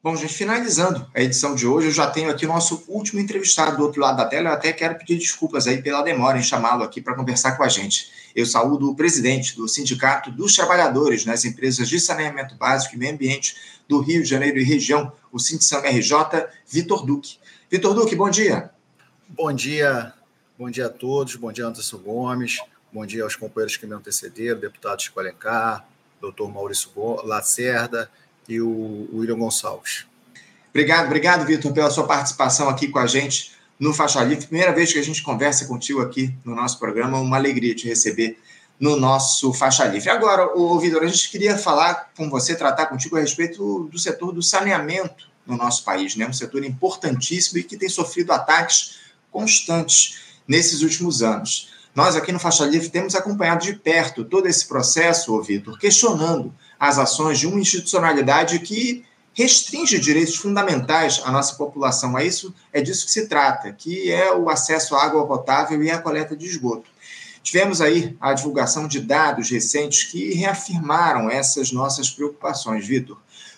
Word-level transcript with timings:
Bom, 0.00 0.14
gente, 0.14 0.32
finalizando 0.32 1.10
a 1.12 1.20
edição 1.20 1.56
de 1.56 1.66
hoje, 1.66 1.88
eu 1.88 1.92
já 1.92 2.08
tenho 2.08 2.30
aqui 2.30 2.46
nosso 2.46 2.84
último 2.86 3.18
entrevistado 3.18 3.76
do 3.76 3.82
outro 3.82 4.00
lado 4.00 4.18
da 4.18 4.26
tela. 4.26 4.50
Eu 4.50 4.52
até 4.52 4.72
quero 4.72 4.96
pedir 4.96 5.18
desculpas 5.18 5.66
aí 5.66 5.82
pela 5.82 6.02
demora 6.02 6.38
em 6.38 6.42
chamá-lo 6.42 6.84
aqui 6.84 7.00
para 7.00 7.16
conversar 7.16 7.56
com 7.56 7.64
a 7.64 7.68
gente. 7.68 8.08
Eu 8.32 8.46
saúdo 8.46 8.88
o 8.88 8.94
presidente 8.94 9.56
do 9.56 9.66
Sindicato 9.66 10.30
dos 10.30 10.54
Trabalhadores 10.54 11.24
nas 11.24 11.44
Empresas 11.44 11.88
de 11.88 11.98
Saneamento 11.98 12.54
Básico 12.54 12.94
e 12.94 12.98
Meio 12.98 13.14
Ambiente 13.14 13.56
do 13.88 14.00
Rio 14.00 14.22
de 14.22 14.28
Janeiro 14.28 14.60
e 14.60 14.62
região, 14.62 15.12
o 15.32 15.40
Sindição 15.40 15.80
RJ, 15.80 16.46
Vitor 16.68 17.04
Duque. 17.04 17.38
Vitor 17.68 17.92
Duque, 17.92 18.14
bom 18.14 18.30
dia. 18.30 18.70
Bom 19.28 19.52
dia, 19.52 20.14
bom 20.56 20.70
dia 20.70 20.86
a 20.86 20.90
todos, 20.90 21.34
bom 21.34 21.50
dia 21.50 21.66
Anderson 21.66 21.98
Gomes, 21.98 22.60
bom 22.92 23.04
dia 23.04 23.24
aos 23.24 23.34
companheiros 23.34 23.76
que 23.76 23.84
me 23.84 23.94
antecederam, 23.94 24.60
deputado 24.60 25.02
Chico 25.02 25.18
Alencar, 25.18 25.88
doutor 26.20 26.48
Maurício 26.52 26.88
Lacerda 27.24 28.08
e 28.48 28.60
o 28.60 29.08
William 29.12 29.38
Gonçalves. 29.38 30.06
Obrigado, 30.70 31.06
obrigado, 31.06 31.46
Vitor, 31.46 31.72
pela 31.72 31.90
sua 31.90 32.06
participação 32.06 32.68
aqui 32.68 32.88
com 32.88 32.98
a 32.98 33.06
gente 33.06 33.52
no 33.78 33.92
Faixa 33.92 34.22
Livre. 34.22 34.46
Primeira 34.46 34.72
vez 34.72 34.92
que 34.92 34.98
a 34.98 35.02
gente 35.02 35.22
conversa 35.22 35.66
contigo 35.66 36.00
aqui 36.00 36.34
no 36.44 36.54
nosso 36.54 36.78
programa, 36.78 37.18
uma 37.18 37.36
alegria 37.36 37.74
te 37.74 37.86
receber 37.86 38.38
no 38.78 38.96
nosso 38.96 39.52
Faixa 39.52 39.84
Livre. 39.84 40.08
Agora, 40.08 40.56
o 40.56 40.78
Vitor, 40.78 41.02
a 41.02 41.06
gente 41.06 41.30
queria 41.30 41.58
falar 41.58 42.10
com 42.16 42.30
você, 42.30 42.54
tratar 42.54 42.86
contigo 42.86 43.16
a 43.16 43.20
respeito 43.20 43.88
do 43.90 43.98
setor 43.98 44.32
do 44.32 44.42
saneamento 44.42 45.28
no 45.46 45.56
nosso 45.56 45.84
país, 45.84 46.14
né? 46.14 46.26
Um 46.26 46.32
setor 46.32 46.64
importantíssimo 46.64 47.58
e 47.58 47.64
que 47.64 47.76
tem 47.76 47.88
sofrido 47.88 48.32
ataques 48.32 48.98
constantes 49.32 50.20
nesses 50.46 50.82
últimos 50.82 51.22
anos. 51.22 51.70
Nós 51.94 52.14
aqui 52.14 52.30
no 52.30 52.38
Faixa 52.38 52.64
Livre 52.64 52.88
temos 52.88 53.14
acompanhado 53.14 53.64
de 53.64 53.72
perto 53.72 54.24
todo 54.24 54.46
esse 54.46 54.68
processo, 54.68 55.40
Vitor, 55.42 55.78
questionando 55.78 56.54
as 56.78 56.98
ações 56.98 57.38
de 57.38 57.46
uma 57.46 57.60
institucionalidade 57.60 58.58
que 58.60 59.04
restringe 59.32 59.98
direitos 59.98 60.36
fundamentais 60.36 61.20
à 61.24 61.30
nossa 61.30 61.54
população. 61.54 62.18
É 62.18 62.26
isso, 62.26 62.54
é 62.72 62.80
disso 62.80 63.06
que 63.06 63.12
se 63.12 63.28
trata, 63.28 63.72
que 63.72 64.10
é 64.10 64.34
o 64.34 64.48
acesso 64.48 64.96
à 64.96 65.04
água 65.04 65.26
potável 65.26 65.82
e 65.82 65.90
à 65.90 65.98
coleta 65.98 66.36
de 66.36 66.46
esgoto. 66.46 66.90
Tivemos 67.42 67.80
aí 67.80 68.16
a 68.20 68.34
divulgação 68.34 68.86
de 68.86 69.00
dados 69.00 69.48
recentes 69.50 70.04
que 70.04 70.34
reafirmaram 70.34 71.30
essas 71.30 71.72
nossas 71.72 72.10
preocupações, 72.10 72.86
Vitor. 72.86 73.16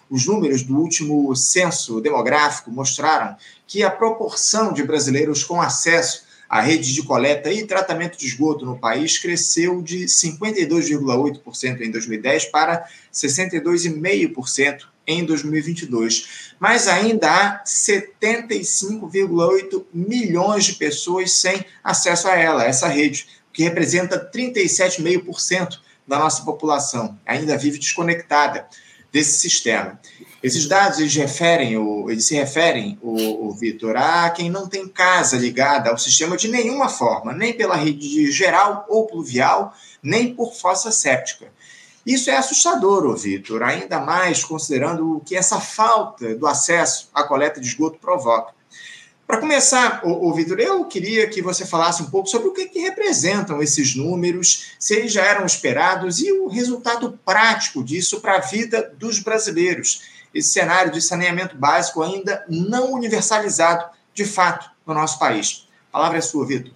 Os 0.08 0.26
números 0.26 0.62
do 0.62 0.76
último 0.76 1.34
censo 1.34 2.00
demográfico 2.00 2.70
mostraram 2.70 3.36
que 3.66 3.82
a 3.82 3.90
proporção 3.90 4.72
de 4.72 4.82
brasileiros 4.82 5.44
com 5.44 5.62
acesso 5.62 6.24
a 6.50 6.60
rede 6.60 6.92
de 6.92 7.02
coleta 7.04 7.50
e 7.52 7.64
tratamento 7.64 8.18
de 8.18 8.26
esgoto 8.26 8.66
no 8.66 8.76
país 8.76 9.16
cresceu 9.18 9.80
de 9.80 10.06
52,8% 10.06 11.80
em 11.80 11.92
2010 11.92 12.46
para 12.46 12.84
62,5% 13.14 14.80
em 15.06 15.24
2022. 15.24 16.54
Mas 16.58 16.88
ainda 16.88 17.30
há 17.30 17.62
75,8 17.64 19.84
milhões 19.94 20.64
de 20.64 20.74
pessoas 20.74 21.34
sem 21.34 21.64
acesso 21.84 22.26
a 22.26 22.36
ela, 22.36 22.64
essa 22.64 22.88
rede, 22.88 23.28
que 23.52 23.62
representa 23.62 24.18
37,5% 24.18 25.78
da 26.04 26.18
nossa 26.18 26.42
população. 26.42 27.16
Ainda 27.24 27.56
vive 27.56 27.78
desconectada 27.78 28.66
desse 29.12 29.38
sistema. 29.38 30.00
Esses 30.42 30.66
dados 30.66 30.98
eles 30.98 31.14
referem, 31.14 31.74
eles 32.08 32.24
se 32.24 32.34
referem, 32.34 32.98
o, 33.02 33.48
o 33.48 33.52
Vitor, 33.52 33.96
a 33.96 34.30
quem 34.30 34.48
não 34.48 34.66
tem 34.66 34.88
casa 34.88 35.36
ligada 35.36 35.90
ao 35.90 35.98
sistema 35.98 36.36
de 36.36 36.48
nenhuma 36.48 36.88
forma, 36.88 37.32
nem 37.32 37.52
pela 37.52 37.76
rede 37.76 38.30
geral 38.30 38.86
ou 38.88 39.06
pluvial, 39.06 39.74
nem 40.02 40.34
por 40.34 40.54
fossa 40.54 40.90
séptica. 40.90 41.52
Isso 42.06 42.30
é 42.30 42.36
assustador, 42.36 43.14
Vitor, 43.16 43.62
ainda 43.62 44.00
mais 44.00 44.42
considerando 44.42 45.16
o 45.16 45.20
que 45.20 45.36
essa 45.36 45.60
falta 45.60 46.34
do 46.34 46.46
acesso 46.46 47.10
à 47.14 47.22
coleta 47.22 47.60
de 47.60 47.66
esgoto 47.66 47.98
provoca. 47.98 48.54
Para 49.30 49.38
começar, 49.38 50.00
o, 50.02 50.34
Vitor, 50.34 50.58
eu 50.58 50.84
queria 50.86 51.28
que 51.28 51.40
você 51.40 51.64
falasse 51.64 52.02
um 52.02 52.10
pouco 52.10 52.28
sobre 52.28 52.48
o 52.48 52.52
que, 52.52 52.66
que, 52.66 52.80
representam 52.80 53.62
esses 53.62 53.94
números, 53.94 54.72
se 54.76 54.92
eles 54.96 55.12
já 55.12 55.22
eram 55.22 55.46
esperados 55.46 56.18
e 56.18 56.32
o 56.32 56.48
resultado 56.48 57.16
prático 57.24 57.84
disso 57.84 58.20
para 58.20 58.38
a 58.38 58.40
vida 58.40 58.92
dos 58.98 59.20
brasileiros 59.20 60.02
esse 60.34 60.48
cenário 60.48 60.90
de 60.90 61.00
saneamento 61.00 61.56
básico 61.56 62.02
ainda 62.02 62.44
não 62.48 62.92
universalizado, 62.92 63.88
de 64.12 64.24
fato, 64.24 64.68
no 64.84 64.94
nosso 64.94 65.16
país. 65.16 65.68
A 65.90 65.92
palavra 65.92 66.18
é 66.18 66.20
sua, 66.20 66.44
Vitor. 66.44 66.72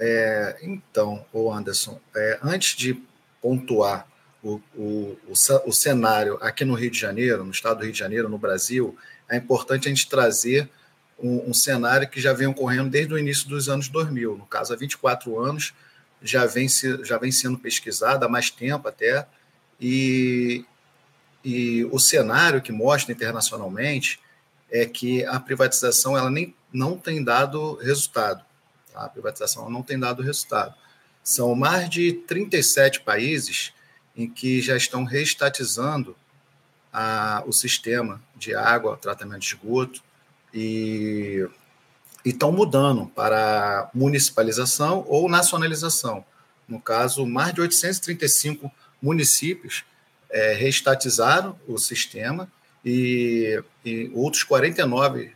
É, 0.00 0.56
então, 0.62 1.24
o 1.32 1.52
Anderson, 1.52 2.00
é, 2.16 2.40
antes 2.42 2.76
de 2.76 3.00
pontuar 3.40 4.04
o, 4.42 4.60
o, 4.74 5.16
o, 5.28 5.32
o, 5.64 5.72
cenário 5.72 6.38
aqui 6.42 6.64
no 6.64 6.74
Rio 6.74 6.90
de 6.90 6.98
Janeiro, 6.98 7.44
no 7.44 7.52
estado 7.52 7.78
do 7.78 7.84
Rio 7.84 7.92
de 7.92 7.98
Janeiro, 8.00 8.28
no 8.28 8.36
Brasil, 8.36 8.98
é 9.28 9.36
importante 9.36 9.86
a 9.86 9.90
gente 9.90 10.08
trazer 10.08 10.68
um, 11.18 11.50
um 11.50 11.54
cenário 11.54 12.08
que 12.08 12.20
já 12.20 12.32
vem 12.32 12.46
ocorrendo 12.46 12.90
desde 12.90 13.14
o 13.14 13.18
início 13.18 13.48
dos 13.48 13.68
anos 13.68 13.88
2000. 13.88 14.36
No 14.36 14.46
caso, 14.46 14.72
há 14.72 14.76
24 14.76 15.38
anos, 15.38 15.74
já 16.22 16.46
vem, 16.46 16.68
se, 16.68 17.04
já 17.04 17.18
vem 17.18 17.32
sendo 17.32 17.58
pesquisado 17.58 18.24
há 18.24 18.28
mais 18.28 18.50
tempo 18.50 18.88
até, 18.88 19.26
e, 19.80 20.64
e 21.44 21.84
o 21.86 21.98
cenário 21.98 22.62
que 22.62 22.72
mostra 22.72 23.12
internacionalmente 23.12 24.20
é 24.70 24.84
que 24.84 25.24
a 25.24 25.38
privatização 25.38 26.16
ela 26.16 26.30
nem, 26.30 26.54
não 26.72 26.98
tem 26.98 27.22
dado 27.22 27.76
resultado. 27.76 28.44
Tá? 28.92 29.04
A 29.04 29.08
privatização 29.08 29.70
não 29.70 29.82
tem 29.82 29.98
dado 29.98 30.22
resultado. 30.22 30.74
São 31.22 31.54
mais 31.54 31.88
de 31.88 32.12
37 32.12 33.00
países 33.00 33.72
em 34.16 34.28
que 34.28 34.60
já 34.60 34.76
estão 34.76 35.04
reestatizando 35.04 36.16
a, 36.92 37.42
o 37.46 37.52
sistema 37.52 38.22
de 38.34 38.54
água, 38.54 38.96
tratamento 38.96 39.40
de 39.40 39.48
esgoto, 39.48 40.02
e 40.56 41.46
estão 42.24 42.50
mudando 42.50 43.06
para 43.14 43.90
municipalização 43.92 45.04
ou 45.06 45.28
nacionalização. 45.28 46.24
No 46.66 46.80
caso, 46.80 47.26
mais 47.26 47.52
de 47.52 47.60
835 47.60 48.72
municípios 49.00 49.84
é, 50.30 50.54
reestatizaram 50.54 51.58
o 51.68 51.78
sistema 51.78 52.50
e, 52.82 53.62
e 53.84 54.10
outros 54.14 54.42
49 54.44 55.32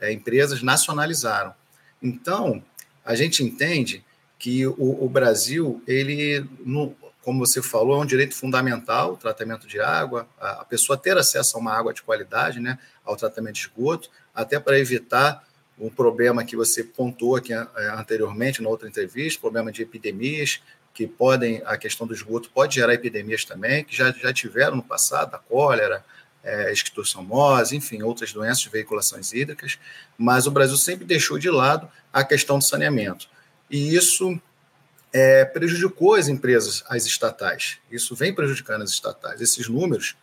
é, 0.00 0.12
empresas 0.12 0.62
nacionalizaram. 0.62 1.52
Então, 2.00 2.62
a 3.04 3.16
gente 3.16 3.42
entende 3.42 4.04
que 4.38 4.66
o, 4.66 5.04
o 5.04 5.08
Brasil, 5.08 5.82
ele, 5.86 6.46
no, 6.64 6.94
como 7.22 7.44
você 7.44 7.60
falou, 7.60 8.00
é 8.00 8.02
um 8.02 8.06
direito 8.06 8.34
fundamental, 8.34 9.12
o 9.12 9.16
tratamento 9.16 9.66
de 9.66 9.80
água, 9.80 10.26
a, 10.40 10.62
a, 10.62 10.64
pessoa 10.64 10.96
ter 10.96 11.18
acesso 11.18 11.56
a 11.56 11.60
uma 11.60 11.76
água 11.76 11.92
de 11.92 12.02
qualidade, 12.02 12.60
né, 12.60 12.78
ao 13.04 13.16
tratamento 13.16 13.54
de 13.54 13.60
esgoto, 13.60 14.10
até 14.34 14.58
para 14.58 14.78
evitar 14.78 15.44
um 15.78 15.88
problema 15.88 16.44
que 16.44 16.56
você 16.56 16.84
pontuou 16.84 17.36
aqui 17.36 17.52
é, 17.52 17.66
anteriormente, 17.96 18.62
na 18.62 18.68
outra 18.68 18.88
entrevista, 18.88 19.40
problema 19.40 19.72
de 19.72 19.82
epidemias, 19.82 20.60
que 20.92 21.06
podem, 21.06 21.62
a 21.64 21.76
questão 21.76 22.06
do 22.06 22.12
esgoto 22.12 22.50
pode 22.50 22.74
gerar 22.74 22.92
epidemias 22.92 23.44
também, 23.44 23.84
que 23.84 23.96
já, 23.96 24.10
já 24.12 24.32
tiveram 24.32 24.76
no 24.76 24.82
passado, 24.82 25.34
a 25.34 25.38
cólera, 25.38 26.04
é, 26.42 26.72
esquistossomose, 26.72 27.76
enfim, 27.76 28.02
outras 28.02 28.32
doenças 28.32 28.60
de 28.60 28.68
veiculações 28.68 29.32
hídricas, 29.32 29.78
mas 30.18 30.46
o 30.46 30.50
Brasil 30.50 30.76
sempre 30.76 31.04
deixou 31.04 31.38
de 31.38 31.50
lado 31.50 31.88
a 32.12 32.24
questão 32.24 32.58
do 32.58 32.64
saneamento. 32.64 33.28
E 33.70 33.94
isso 33.94 34.40
é, 35.12 35.44
prejudicou 35.44 36.14
as 36.14 36.28
empresas, 36.28 36.82
as 36.88 37.06
estatais. 37.06 37.78
Isso 37.90 38.14
vem 38.14 38.34
prejudicando 38.34 38.82
as 38.82 38.90
estatais. 38.90 39.40
Esses 39.40 39.68
números, 39.68 40.16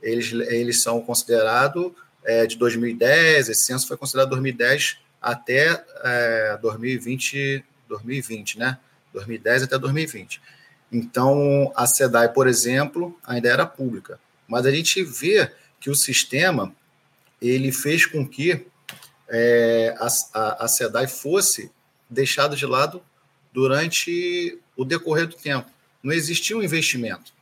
eles, 0.00 0.32
eles 0.32 0.82
são 0.82 1.00
considerados 1.00 1.92
é, 2.24 2.46
de 2.46 2.56
2010, 2.56 3.48
esse 3.48 3.64
censo 3.64 3.86
foi 3.86 3.96
considerado 3.96 4.30
2010 4.30 4.98
até 5.20 5.84
é, 6.02 6.58
2020, 6.60 7.64
2020, 7.88 8.58
né? 8.58 8.78
2010 9.12 9.64
até 9.64 9.78
2020. 9.78 10.40
Então, 10.90 11.72
a 11.74 11.86
SEDAI, 11.86 12.32
por 12.32 12.46
exemplo, 12.46 13.18
ainda 13.24 13.48
era 13.48 13.66
pública, 13.66 14.18
mas 14.46 14.66
a 14.66 14.70
gente 14.70 15.02
vê 15.02 15.50
que 15.80 15.90
o 15.90 15.94
sistema 15.94 16.74
ele 17.40 17.72
fez 17.72 18.06
com 18.06 18.26
que 18.26 18.66
é, 19.28 19.94
a, 19.98 20.68
SEDAI 20.68 21.08
fosse 21.08 21.70
deixada 22.08 22.54
de 22.54 22.66
lado 22.66 23.02
durante 23.52 24.58
o 24.76 24.84
decorrer 24.84 25.26
do 25.26 25.34
tempo. 25.34 25.70
Não 26.02 26.12
existia 26.12 26.56
um 26.56 26.62
investimento. 26.62 27.32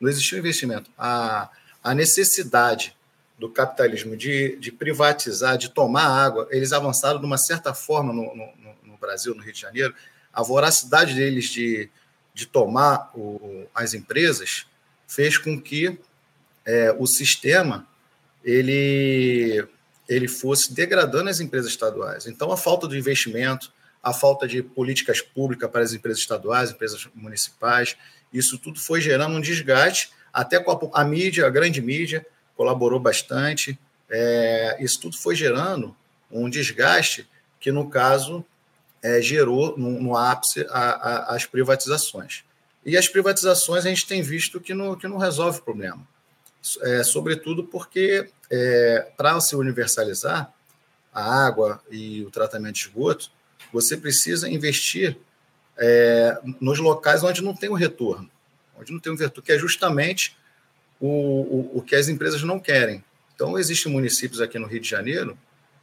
Não 0.00 0.08
existia 0.10 0.36
um 0.36 0.40
investimento. 0.40 0.90
A, 0.98 1.48
a 1.82 1.94
necessidade 1.94 2.96
do 3.38 3.50
capitalismo 3.50 4.16
de, 4.16 4.56
de 4.56 4.72
privatizar, 4.72 5.58
de 5.58 5.68
tomar 5.68 6.06
água, 6.06 6.48
eles 6.50 6.72
avançaram 6.72 7.20
de 7.20 7.26
uma 7.26 7.36
certa 7.36 7.74
forma 7.74 8.12
no, 8.12 8.34
no, 8.34 8.52
no 8.84 8.96
Brasil, 8.96 9.34
no 9.34 9.42
Rio 9.42 9.52
de 9.52 9.60
Janeiro, 9.60 9.94
a 10.32 10.42
voracidade 10.42 11.14
deles 11.14 11.50
de, 11.50 11.90
de 12.32 12.46
tomar 12.46 13.10
o, 13.14 13.66
as 13.74 13.94
empresas 13.94 14.66
fez 15.06 15.38
com 15.38 15.60
que 15.60 15.98
é, 16.64 16.94
o 16.98 17.06
sistema 17.06 17.86
ele, 18.44 19.66
ele 20.08 20.28
fosse 20.28 20.72
degradando 20.74 21.30
as 21.30 21.40
empresas 21.40 21.70
estaduais. 21.70 22.26
Então, 22.26 22.50
a 22.52 22.56
falta 22.56 22.88
de 22.88 22.98
investimento, 22.98 23.72
a 24.02 24.12
falta 24.12 24.46
de 24.46 24.62
políticas 24.62 25.20
públicas 25.20 25.70
para 25.70 25.82
as 25.82 25.92
empresas 25.92 26.20
estaduais, 26.20 26.70
empresas 26.70 27.08
municipais, 27.14 27.96
isso 28.32 28.58
tudo 28.58 28.78
foi 28.78 29.00
gerando 29.00 29.36
um 29.36 29.40
desgaste, 29.40 30.10
até 30.32 30.58
com 30.60 30.70
a, 30.70 31.00
a 31.00 31.04
mídia, 31.04 31.46
a 31.46 31.50
grande 31.50 31.80
mídia, 31.80 32.24
colaborou 32.56 32.98
bastante, 32.98 33.78
é, 34.08 34.76
isso 34.80 35.00
tudo 35.00 35.16
foi 35.16 35.34
gerando 35.34 35.94
um 36.30 36.48
desgaste 36.48 37.28
que, 37.60 37.70
no 37.70 37.88
caso, 37.88 38.44
é, 39.02 39.20
gerou 39.20 39.76
no, 39.76 40.00
no 40.00 40.16
ápice 40.16 40.66
a, 40.70 40.80
a, 40.80 41.34
as 41.34 41.44
privatizações. 41.44 42.44
E 42.84 42.96
as 42.96 43.08
privatizações 43.08 43.84
a 43.84 43.88
gente 43.88 44.06
tem 44.06 44.22
visto 44.22 44.60
que 44.60 44.72
não, 44.72 44.94
que 44.94 45.08
não 45.08 45.18
resolve 45.18 45.58
o 45.58 45.62
problema. 45.62 46.06
É, 46.82 47.02
sobretudo 47.04 47.64
porque, 47.64 48.28
é, 48.50 49.08
para 49.16 49.40
se 49.40 49.54
universalizar 49.54 50.52
a 51.12 51.46
água 51.46 51.80
e 51.90 52.22
o 52.24 52.30
tratamento 52.30 52.74
de 52.74 52.80
esgoto, 52.82 53.30
você 53.72 53.96
precisa 53.96 54.48
investir 54.48 55.16
é, 55.76 56.38
nos 56.60 56.78
locais 56.78 57.22
onde 57.22 57.42
não 57.42 57.54
tem 57.54 57.68
o 57.68 57.74
retorno, 57.74 58.30
onde 58.78 58.92
não 58.92 59.00
tem 59.00 59.12
o 59.12 59.16
retorno, 59.16 59.42
que 59.42 59.52
é 59.52 59.58
justamente 59.58 60.36
o, 61.00 61.08
o, 61.08 61.78
o 61.78 61.82
que 61.82 61.94
as 61.94 62.08
empresas 62.08 62.42
não 62.42 62.58
querem. 62.58 63.04
Então, 63.34 63.58
existem 63.58 63.92
municípios 63.92 64.40
aqui 64.40 64.58
no 64.58 64.66
Rio 64.66 64.80
de 64.80 64.88
Janeiro 64.88 65.36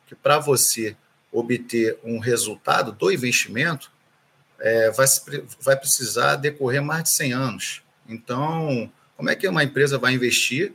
que, 0.07 0.15
para 0.15 0.39
você 0.39 0.95
obter 1.31 1.97
um 2.03 2.19
resultado 2.19 2.91
do 2.91 3.11
investimento, 3.11 3.91
é, 4.59 4.91
vai, 4.91 5.07
vai 5.59 5.75
precisar 5.75 6.35
decorrer 6.35 6.81
mais 6.81 7.03
de 7.03 7.09
100 7.11 7.33
anos. 7.33 7.83
Então, 8.07 8.91
como 9.15 9.29
é 9.29 9.35
que 9.35 9.47
uma 9.47 9.63
empresa 9.63 9.97
vai 9.97 10.13
investir 10.13 10.73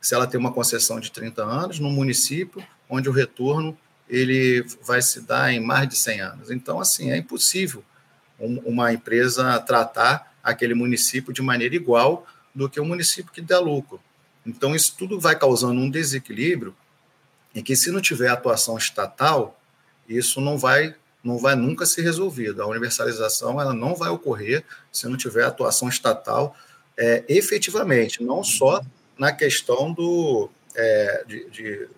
se 0.00 0.14
ela 0.14 0.26
tem 0.26 0.38
uma 0.38 0.52
concessão 0.52 1.00
de 1.00 1.10
30 1.10 1.42
anos 1.42 1.78
num 1.78 1.90
município 1.90 2.64
onde 2.88 3.08
o 3.08 3.12
retorno 3.12 3.76
ele 4.08 4.64
vai 4.86 5.00
se 5.00 5.22
dar 5.22 5.52
em 5.52 5.60
mais 5.60 5.88
de 5.88 5.96
100 5.96 6.20
anos? 6.20 6.50
Então, 6.50 6.80
assim, 6.80 7.10
é 7.10 7.16
impossível 7.16 7.84
uma 8.38 8.92
empresa 8.92 9.58
tratar 9.60 10.34
aquele 10.42 10.74
município 10.74 11.32
de 11.32 11.40
maneira 11.40 11.74
igual 11.74 12.26
do 12.54 12.68
que 12.68 12.80
o 12.80 12.84
município 12.84 13.32
que 13.32 13.40
dá 13.40 13.58
lucro. 13.58 14.00
Então, 14.46 14.74
isso 14.74 14.94
tudo 14.96 15.18
vai 15.18 15.36
causando 15.36 15.80
um 15.80 15.90
desequilíbrio 15.90 16.74
em 17.54 17.62
que, 17.62 17.74
se 17.74 17.90
não 17.90 18.00
tiver 18.00 18.28
atuação 18.28 18.76
estatal, 18.76 19.58
isso 20.08 20.40
não 20.40 20.58
vai 20.58 20.94
não 21.22 21.38
vai 21.38 21.56
nunca 21.56 21.86
ser 21.86 22.02
resolvido. 22.02 22.62
A 22.62 22.66
universalização 22.66 23.58
ela 23.58 23.72
não 23.72 23.94
vai 23.94 24.10
ocorrer 24.10 24.62
se 24.92 25.08
não 25.08 25.16
tiver 25.16 25.42
atuação 25.42 25.88
estatal 25.88 26.54
é, 26.98 27.24
efetivamente, 27.26 28.22
não 28.22 28.44
só 28.44 28.84
na 29.18 29.32
questão 29.32 29.90
do 29.90 30.50
é, 30.74 31.24
de, 31.26 31.48
de, 31.48 31.88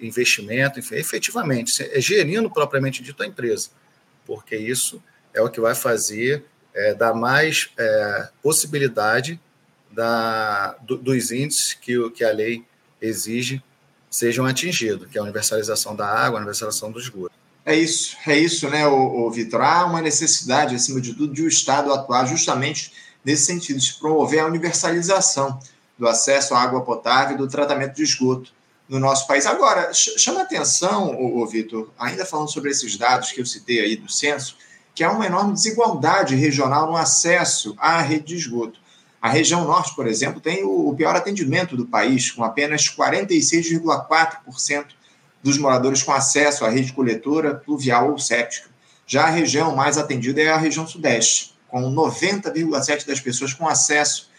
investimento, 0.00 0.78
enfim, 0.78 0.94
efetivamente, 0.96 1.82
é 1.82 2.00
gerindo 2.00 2.50
propriamente 2.50 3.02
dito 3.02 3.22
a 3.22 3.26
empresa, 3.26 3.70
porque 4.24 4.56
isso 4.56 5.02
é 5.34 5.40
o 5.40 5.50
que 5.50 5.60
vai 5.60 5.74
fazer 5.74 6.44
é, 6.74 6.94
dar 6.94 7.14
mais 7.14 7.70
é, 7.78 8.28
possibilidade 8.42 9.40
da, 9.96 10.76
do, 10.82 10.98
dos 10.98 11.32
índices 11.32 11.72
que, 11.72 12.10
que 12.10 12.22
a 12.22 12.30
lei 12.30 12.62
exige 13.00 13.62
sejam 14.10 14.44
atingidos, 14.44 15.08
que 15.10 15.16
é 15.16 15.20
a 15.20 15.24
universalização 15.24 15.96
da 15.96 16.06
água, 16.06 16.38
a 16.38 16.42
universalização 16.42 16.92
do 16.92 17.00
esgoto. 17.00 17.34
É 17.64 17.74
isso, 17.74 18.16
é 18.26 18.38
isso, 18.38 18.68
né, 18.68 18.86
o, 18.86 19.26
o 19.26 19.30
Vitor? 19.30 19.60
Há 19.62 19.86
uma 19.86 20.00
necessidade, 20.00 20.74
acima 20.74 21.00
de 21.00 21.14
tudo, 21.14 21.32
de 21.32 21.42
o 21.42 21.48
Estado 21.48 21.92
atuar 21.92 22.26
justamente 22.26 22.92
nesse 23.24 23.46
sentido, 23.46 23.80
de 23.80 23.94
promover 23.94 24.40
a 24.40 24.46
universalização 24.46 25.58
do 25.98 26.06
acesso 26.06 26.54
à 26.54 26.62
água 26.62 26.82
potável 26.82 27.34
e 27.34 27.38
do 27.38 27.48
tratamento 27.48 27.96
de 27.96 28.02
esgoto 28.02 28.52
no 28.88 29.00
nosso 29.00 29.26
país. 29.26 29.46
Agora, 29.46 29.92
chama 29.92 30.42
atenção, 30.42 31.10
o, 31.16 31.42
o 31.42 31.46
Vitor, 31.46 31.90
ainda 31.98 32.24
falando 32.24 32.52
sobre 32.52 32.70
esses 32.70 32.96
dados 32.96 33.32
que 33.32 33.40
eu 33.40 33.46
citei 33.46 33.80
aí 33.80 33.96
do 33.96 34.12
censo, 34.12 34.56
que 34.94 35.02
há 35.02 35.10
uma 35.10 35.26
enorme 35.26 35.54
desigualdade 35.54 36.36
regional 36.36 36.86
no 36.86 36.96
acesso 36.96 37.74
à 37.78 38.00
rede 38.00 38.26
de 38.26 38.36
esgoto. 38.36 38.78
A 39.26 39.28
região 39.28 39.64
norte, 39.64 39.92
por 39.96 40.06
exemplo, 40.06 40.40
tem 40.40 40.62
o 40.62 40.94
pior 40.96 41.16
atendimento 41.16 41.76
do 41.76 41.84
país, 41.84 42.30
com 42.30 42.44
apenas 42.44 42.88
46,4% 42.88 44.84
dos 45.42 45.58
moradores 45.58 46.00
com 46.04 46.12
acesso 46.12 46.64
à 46.64 46.68
rede 46.68 46.92
coletora, 46.92 47.56
pluvial 47.56 48.12
ou 48.12 48.20
séptica. 48.20 48.70
Já 49.04 49.24
a 49.24 49.30
região 49.30 49.74
mais 49.74 49.98
atendida 49.98 50.40
é 50.40 50.48
a 50.50 50.56
região 50.56 50.86
sudeste, 50.86 51.56
com 51.66 51.92
90,7% 51.92 53.04
das 53.04 53.18
pessoas 53.18 53.52
com 53.52 53.66
acesso 53.66 54.30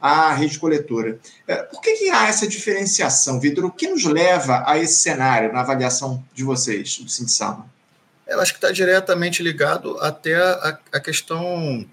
à 0.00 0.34
rede 0.34 0.58
coletora. 0.58 1.20
É, 1.46 1.62
por 1.62 1.80
que, 1.80 1.92
que 1.92 2.10
há 2.10 2.26
essa 2.26 2.44
diferenciação, 2.44 3.38
Vitor? 3.38 3.64
O 3.64 3.70
que 3.70 3.86
nos 3.86 4.02
leva 4.02 4.64
a 4.66 4.76
esse 4.76 4.98
cenário 4.98 5.52
na 5.52 5.60
avaliação 5.60 6.20
de 6.34 6.42
vocês, 6.42 6.98
do 6.98 7.08
Sintsama? 7.08 7.70
Eu 8.26 8.40
acho 8.40 8.50
que 8.52 8.58
está 8.58 8.72
diretamente 8.72 9.40
ligado 9.40 9.96
até 10.00 10.34
a, 10.34 10.80
a, 10.90 10.98
questão 10.98 11.86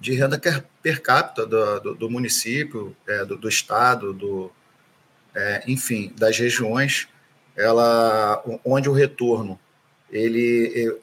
de 0.00 0.12
renda 0.14 0.40
per 0.82 1.00
capita 1.00 1.46
do, 1.46 1.80
do, 1.80 1.94
do 1.94 2.10
município, 2.10 2.96
é, 3.06 3.24
do, 3.24 3.36
do, 3.36 3.48
estado, 3.48 4.12
do, 4.12 4.50
é, 5.34 5.64
enfim, 5.66 6.12
das 6.16 6.38
regiões 6.38 7.08
ela, 7.56 8.42
onde 8.64 8.88
o 8.88 8.92
retorno 8.92 9.58
ele, 10.10 10.98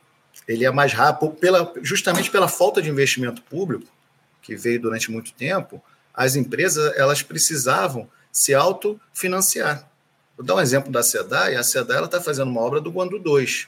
ele 0.48 0.66
é 0.66 0.72
mais 0.72 0.94
rápido, 0.94 1.32
pela, 1.32 1.74
justamente 1.82 2.30
pela 2.30 2.48
falta 2.48 2.82
de 2.82 2.90
investimento 2.90 3.42
público, 3.42 3.88
que 4.42 4.56
veio 4.56 4.82
durante 4.82 5.12
muito 5.12 5.34
tempo, 5.34 5.82
as 6.14 6.36
empresas 6.36 6.96
elas 6.98 7.22
precisavam 7.22 8.10
se 8.32 8.54
autofinanciar. 8.54 9.90
Vou 10.36 10.46
dar 10.46 10.56
um 10.56 10.60
exemplo 10.60 10.92
da 10.92 11.04
SEDAI. 11.04 11.56
A 11.56 11.64
SEDAI 11.64 12.04
está 12.04 12.20
fazendo 12.20 12.50
uma 12.50 12.62
obra 12.62 12.82
do 12.82 12.92
Guandu 12.92 13.20
2. 13.20 13.68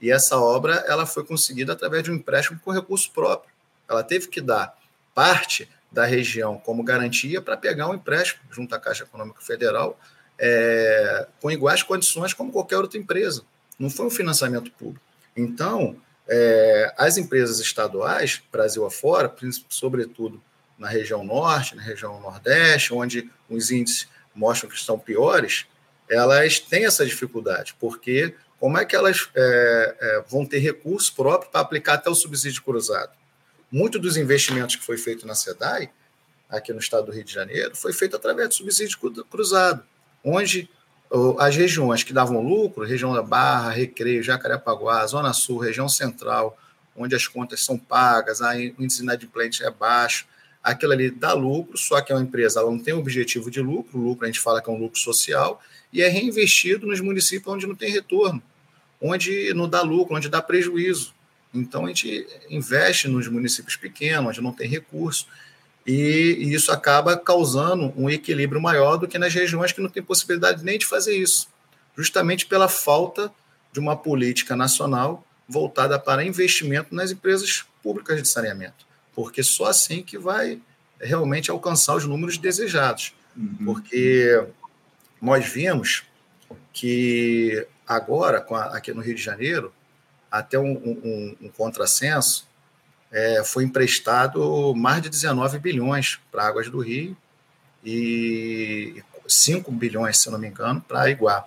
E 0.00 0.10
essa 0.10 0.36
obra 0.36 0.84
ela 0.86 1.06
foi 1.06 1.24
conseguida 1.24 1.72
através 1.72 2.02
de 2.02 2.10
um 2.10 2.14
empréstimo 2.14 2.58
com 2.60 2.70
recurso 2.70 3.10
próprio. 3.12 3.47
Ela 3.88 4.02
teve 4.02 4.28
que 4.28 4.40
dar 4.40 4.76
parte 5.14 5.68
da 5.90 6.04
região 6.04 6.58
como 6.58 6.82
garantia 6.82 7.40
para 7.40 7.56
pegar 7.56 7.88
um 7.88 7.94
empréstimo 7.94 8.42
junto 8.50 8.74
à 8.74 8.78
Caixa 8.78 9.04
Econômica 9.04 9.40
Federal 9.40 9.98
é, 10.38 11.26
com 11.40 11.50
iguais 11.50 11.82
condições 11.82 12.32
como 12.32 12.52
qualquer 12.52 12.76
outra 12.76 12.98
empresa. 12.98 13.42
Não 13.78 13.90
foi 13.90 14.06
um 14.06 14.10
financiamento 14.10 14.70
público. 14.72 15.04
Então, 15.36 15.96
é, 16.28 16.92
as 16.96 17.16
empresas 17.16 17.58
estaduais, 17.58 18.42
Brasil 18.52 18.84
afora, 18.84 19.34
sobretudo 19.68 20.40
na 20.78 20.88
região 20.88 21.24
norte, 21.24 21.74
na 21.74 21.82
região 21.82 22.20
nordeste, 22.20 22.92
onde 22.92 23.30
os 23.48 23.70
índices 23.70 24.06
mostram 24.34 24.70
que 24.70 24.76
estão 24.76 24.98
piores, 24.98 25.66
elas 26.08 26.60
têm 26.60 26.86
essa 26.86 27.04
dificuldade, 27.04 27.74
porque 27.80 28.34
como 28.60 28.78
é 28.78 28.84
que 28.84 28.94
elas 28.94 29.28
é, 29.34 29.96
é, 30.00 30.24
vão 30.28 30.44
ter 30.44 30.58
recurso 30.58 31.14
próprio 31.14 31.50
para 31.50 31.60
aplicar 31.60 31.94
até 31.94 32.08
o 32.10 32.14
subsídio 32.14 32.62
cruzado? 32.62 33.17
Muito 33.70 33.98
dos 33.98 34.16
investimentos 34.16 34.76
que 34.76 34.84
foi 34.84 34.96
feito 34.96 35.26
na 35.26 35.34
SEDAI, 35.34 35.90
aqui 36.48 36.72
no 36.72 36.78
estado 36.78 37.06
do 37.06 37.12
Rio 37.12 37.24
de 37.24 37.32
Janeiro, 37.32 37.76
foi 37.76 37.92
feito 37.92 38.16
através 38.16 38.48
do 38.48 38.54
subsídio 38.54 38.98
cruzado 39.30 39.82
onde 40.24 40.68
as 41.38 41.56
regiões 41.56 42.02
que 42.02 42.12
davam 42.12 42.40
lucro, 42.42 42.84
região 42.84 43.14
da 43.14 43.22
Barra, 43.22 43.70
Recreio, 43.70 44.22
Jacarepaguá, 44.22 45.06
Zona 45.06 45.32
Sul, 45.32 45.58
região 45.58 45.88
central, 45.88 46.58
onde 46.94 47.14
as 47.14 47.26
contas 47.26 47.64
são 47.64 47.78
pagas, 47.78 48.40
o 48.40 48.82
índice 48.82 49.02
inadimplente 49.02 49.64
é 49.64 49.70
baixo, 49.70 50.26
aquilo 50.62 50.92
ali 50.92 51.10
dá 51.10 51.32
lucro, 51.32 51.78
só 51.78 52.00
que 52.00 52.12
é 52.12 52.14
uma 52.14 52.22
empresa, 52.22 52.60
ela 52.60 52.70
não 52.70 52.78
tem 52.78 52.92
objetivo 52.92 53.50
de 53.50 53.60
lucro, 53.60 53.98
lucro 53.98 54.24
a 54.24 54.26
gente 54.26 54.40
fala 54.40 54.60
que 54.60 54.68
é 54.68 54.72
um 54.72 54.78
lucro 54.78 54.98
social, 54.98 55.62
e 55.92 56.02
é 56.02 56.08
reinvestido 56.08 56.86
nos 56.86 57.00
municípios 57.00 57.54
onde 57.54 57.66
não 57.66 57.74
tem 57.74 57.90
retorno, 57.90 58.42
onde 59.00 59.54
não 59.54 59.68
dá 59.68 59.80
lucro, 59.80 60.14
onde 60.14 60.28
dá 60.28 60.42
prejuízo. 60.42 61.14
Então 61.52 61.84
a 61.84 61.88
gente 61.88 62.26
investe 62.50 63.08
nos 63.08 63.28
municípios 63.28 63.76
pequenos, 63.76 64.28
onde 64.28 64.40
não 64.40 64.52
tem 64.52 64.68
recurso, 64.68 65.26
e, 65.86 66.36
e 66.38 66.54
isso 66.54 66.70
acaba 66.70 67.16
causando 67.16 67.92
um 67.96 68.10
equilíbrio 68.10 68.60
maior 68.60 68.96
do 68.96 69.08
que 69.08 69.18
nas 69.18 69.32
regiões 69.32 69.72
que 69.72 69.80
não 69.80 69.88
tem 69.88 70.02
possibilidade 70.02 70.62
nem 70.62 70.78
de 70.78 70.84
fazer 70.84 71.16
isso, 71.16 71.48
justamente 71.96 72.46
pela 72.46 72.68
falta 72.68 73.32
de 73.72 73.80
uma 73.80 73.96
política 73.96 74.54
nacional 74.54 75.24
voltada 75.48 75.98
para 75.98 76.24
investimento 76.24 76.94
nas 76.94 77.10
empresas 77.10 77.64
públicas 77.82 78.22
de 78.22 78.28
saneamento, 78.28 78.86
porque 79.14 79.42
só 79.42 79.66
assim 79.66 80.02
que 80.02 80.18
vai 80.18 80.60
realmente 81.00 81.50
alcançar 81.50 81.96
os 81.96 82.04
números 82.04 82.36
desejados, 82.36 83.14
uhum. 83.34 83.56
porque 83.64 84.44
nós 85.22 85.46
vimos 85.46 86.04
que 86.72 87.66
agora, 87.86 88.44
aqui 88.72 88.92
no 88.92 89.00
Rio 89.00 89.14
de 89.14 89.22
Janeiro, 89.22 89.72
até 90.30 90.58
um, 90.58 90.72
um, 90.72 91.36
um 91.42 91.48
contrassenso, 91.48 92.46
é, 93.10 93.42
foi 93.44 93.64
emprestado 93.64 94.74
mais 94.74 95.02
de 95.02 95.08
19 95.08 95.58
bilhões 95.58 96.18
para 96.30 96.46
Águas 96.46 96.68
do 96.68 96.80
Rio 96.80 97.16
e 97.84 99.02
5 99.26 99.70
bilhões, 99.72 100.18
se 100.18 100.30
não 100.30 100.38
me 100.38 100.48
engano, 100.48 100.80
para 100.80 101.02
a 101.02 101.10
Iguá, 101.10 101.46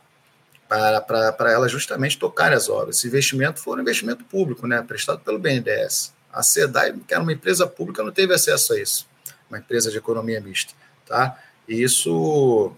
para, 0.68 1.02
para, 1.02 1.32
para 1.34 1.52
ela 1.52 1.68
justamente 1.68 2.18
tocar 2.18 2.52
as 2.54 2.70
obras. 2.70 2.98
Esse 2.98 3.08
investimento 3.08 3.60
foi 3.60 3.78
um 3.78 3.82
investimento 3.82 4.24
público, 4.24 4.66
né, 4.68 4.82
prestado 4.82 5.20
pelo 5.20 5.38
BNDES. 5.38 6.14
A 6.32 6.42
SEDAI, 6.42 6.94
que 7.06 7.14
era 7.14 7.22
uma 7.22 7.34
empresa 7.34 7.68
pública, 7.68 8.04
não 8.04 8.12
teve 8.12 8.34
acesso 8.34 8.74
a 8.74 8.80
isso, 8.80 9.08
uma 9.50 9.60
empresa 9.60 9.92
de 9.92 9.98
economia 9.98 10.40
mista. 10.40 10.74
Tá? 11.06 11.38
E 11.68 11.84
isso, 11.84 12.72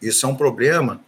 isso 0.00 0.24
é 0.24 0.28
um 0.28 0.36
problema 0.36 1.00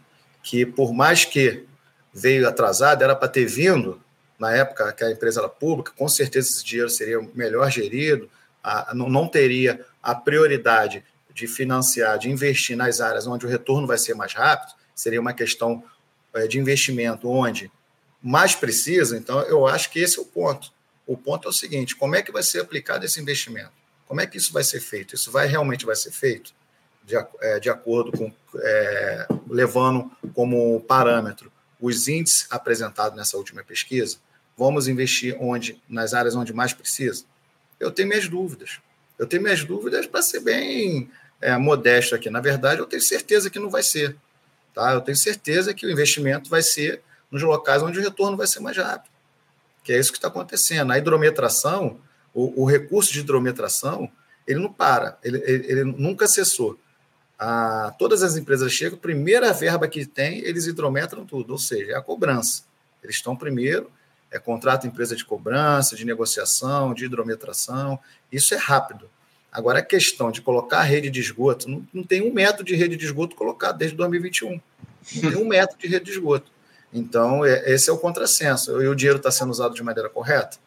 que, 0.43 0.67
por 0.67 0.93
mais 0.93 1.25
que 1.25 1.65
veio 2.13 2.49
atrasado, 2.49 3.03
era 3.03 3.15
para 3.15 3.29
ter 3.29 3.47
vindo 3.47 4.01
na 4.41 4.57
época 4.57 4.91
que 4.95 5.05
a 5.05 5.11
empresa 5.11 5.41
era 5.41 5.49
pública, 5.49 5.93
com 5.95 6.09
certeza 6.09 6.49
esse 6.49 6.65
dinheiro 6.65 6.89
seria 6.89 7.21
melhor 7.35 7.71
gerido, 7.71 8.29
a, 8.65 8.93
não, 8.95 9.09
não 9.09 9.29
teria 9.29 9.85
a 10.03 10.15
prioridade 10.15 11.05
de 11.33 11.47
financiar, 11.47 12.19
de 12.19 12.31
investir 12.31 12.77
nas 12.77 13.01
áreas 13.01 13.27
onde 13.27 13.45
o 13.45 13.49
retorno 13.49 13.87
vai 13.87 13.99
ser 13.99 14.15
mais 14.15 14.33
rápido, 14.33 14.73
seria 14.95 15.21
uma 15.21 15.35
questão 15.35 15.85
é, 16.35 16.47
de 16.47 16.59
investimento 16.59 17.29
onde 17.29 17.71
mais 18.23 18.55
precisa, 18.55 19.17
então 19.17 19.41
eu 19.43 19.67
acho 19.67 19.91
que 19.91 19.99
esse 19.99 20.19
é 20.19 20.23
o 20.23 20.27
ponto. 20.27 20.73
O 21.07 21.17
ponto 21.17 21.47
é 21.47 21.51
o 21.51 21.55
seguinte: 21.55 21.97
como 21.97 22.15
é 22.15 22.23
que 22.23 22.33
vai 22.33 22.43
ser 22.43 22.61
aplicado 22.61 23.05
esse 23.05 23.21
investimento? 23.21 23.73
Como 24.07 24.21
é 24.21 24.27
que 24.27 24.39
isso 24.39 24.53
vai 24.53 24.65
ser 24.65 24.81
feito? 24.81 25.15
Isso 25.15 25.31
vai 25.31 25.47
realmente 25.47 25.87
vai 25.87 25.97
ser 25.97 26.11
feito 26.13 26.53
de, 27.05 27.15
é, 27.41 27.61
de 27.61 27.71
acordo 27.71 28.13
com 28.17 28.33
é, 28.57 29.27
levando 29.49 30.11
como 30.35 30.81
parâmetro 30.81 31.51
os 31.81 32.09
índices 32.09 32.47
apresentados 32.51 33.17
nessa 33.17 33.37
última 33.37 33.63
pesquisa? 33.63 34.19
Vamos 34.61 34.89
investir 34.89 35.35
onde 35.41 35.81
nas 35.89 36.13
áreas 36.13 36.37
onde 36.37 36.53
mais 36.53 36.75
precisa? 36.75 37.25
Eu 37.81 37.91
tenho 37.91 38.11
minhas 38.11 38.29
dúvidas. 38.29 38.79
Eu 39.19 39.27
tenho 39.27 39.43
minhas 39.43 39.65
dúvidas 39.65 40.07
para 40.07 40.21
ser 40.21 40.41
bem 40.41 41.11
é, 41.41 41.57
modesto 41.57 42.15
aqui. 42.15 42.29
Na 42.29 42.43
verdade, 42.43 42.79
eu 42.79 42.85
tenho 42.85 43.01
certeza 43.01 43.49
que 43.49 43.59
não 43.59 43.71
vai 43.71 43.83
ser. 43.83 44.19
Tá? 44.75 44.93
Eu 44.93 45.01
tenho 45.01 45.17
certeza 45.17 45.73
que 45.73 45.87
o 45.87 45.91
investimento 45.91 46.51
vai 46.51 46.61
ser 46.61 47.01
nos 47.31 47.41
locais 47.41 47.83
onde 47.83 47.99
o 47.99 48.03
retorno 48.03 48.37
vai 48.37 48.47
ser 48.47 48.61
mais 48.61 48.77
rápido. 48.77 49.11
Que 49.83 49.95
é 49.95 49.99
isso 49.99 50.13
que 50.13 50.19
está 50.19 50.29
acontecendo. 50.29 50.93
A 50.93 50.99
hidrometração, 50.99 51.99
o, 52.35 52.63
o, 52.63 52.67
recurso 52.67 53.15
de 53.15 53.21
hidrometração, 53.21 54.13
ele 54.47 54.61
não 54.61 54.71
para, 54.71 55.19
ele, 55.25 55.43
ele, 55.47 55.73
ele 55.73 55.85
nunca 55.85 56.29
cessou. 56.29 56.79
A, 57.39 57.95
todas 57.99 58.23
as 58.23 58.37
empresas 58.37 58.71
chegam, 58.71 58.99
primeira 58.99 59.55
verba 59.55 59.89
que 59.89 60.05
tem, 60.05 60.41
eles 60.41 60.67
hidrometram 60.67 61.25
tudo, 61.25 61.53
ou 61.53 61.59
seja, 61.59 61.93
é 61.93 61.95
a 61.95 62.03
cobrança. 62.03 62.65
Eles 63.03 63.17
estão 63.17 63.35
primeiro, 63.35 63.91
é 64.31 64.39
contrato 64.39 64.87
empresa 64.87 65.17
de 65.17 65.25
cobrança, 65.25 65.97
de 65.97 66.05
negociação, 66.05 66.95
de 66.95 67.05
hidrometração, 67.05 67.99
isso 68.31 68.55
é 68.55 68.57
rápido. 68.57 69.11
Agora, 69.53 69.81
a 69.81 69.83
questão 69.83 70.31
de 70.31 70.41
colocar 70.41 70.79
a 70.79 70.85
rede 70.85 71.11
de 71.11 71.21
esgoto, 71.21 71.69
não, 71.69 71.87
não 71.93 72.05
tem 72.05 72.23
um 72.23 72.33
metro 72.33 72.65
de 72.65 72.77
rede 72.77 72.97
de 72.97 73.05
esgoto 73.05 73.35
colocado 73.35 73.79
desde 73.79 73.97
2021. 73.97 74.61
Não 75.15 75.31
tem 75.31 75.37
um 75.37 75.49
metro 75.49 75.77
de 75.77 75.89
rede 75.89 76.05
de 76.05 76.13
esgoto. 76.13 76.53
Então, 76.93 77.45
é, 77.45 77.73
esse 77.73 77.91
é 77.91 77.93
o 77.93 77.99
contrassenso. 77.99 78.81
E 78.81 78.87
o 78.87 78.95
dinheiro 78.95 79.19
está 79.19 79.31
sendo 79.31 79.51
usado 79.51 79.75
de 79.75 79.83
maneira 79.83 80.09
correta? 80.09 80.59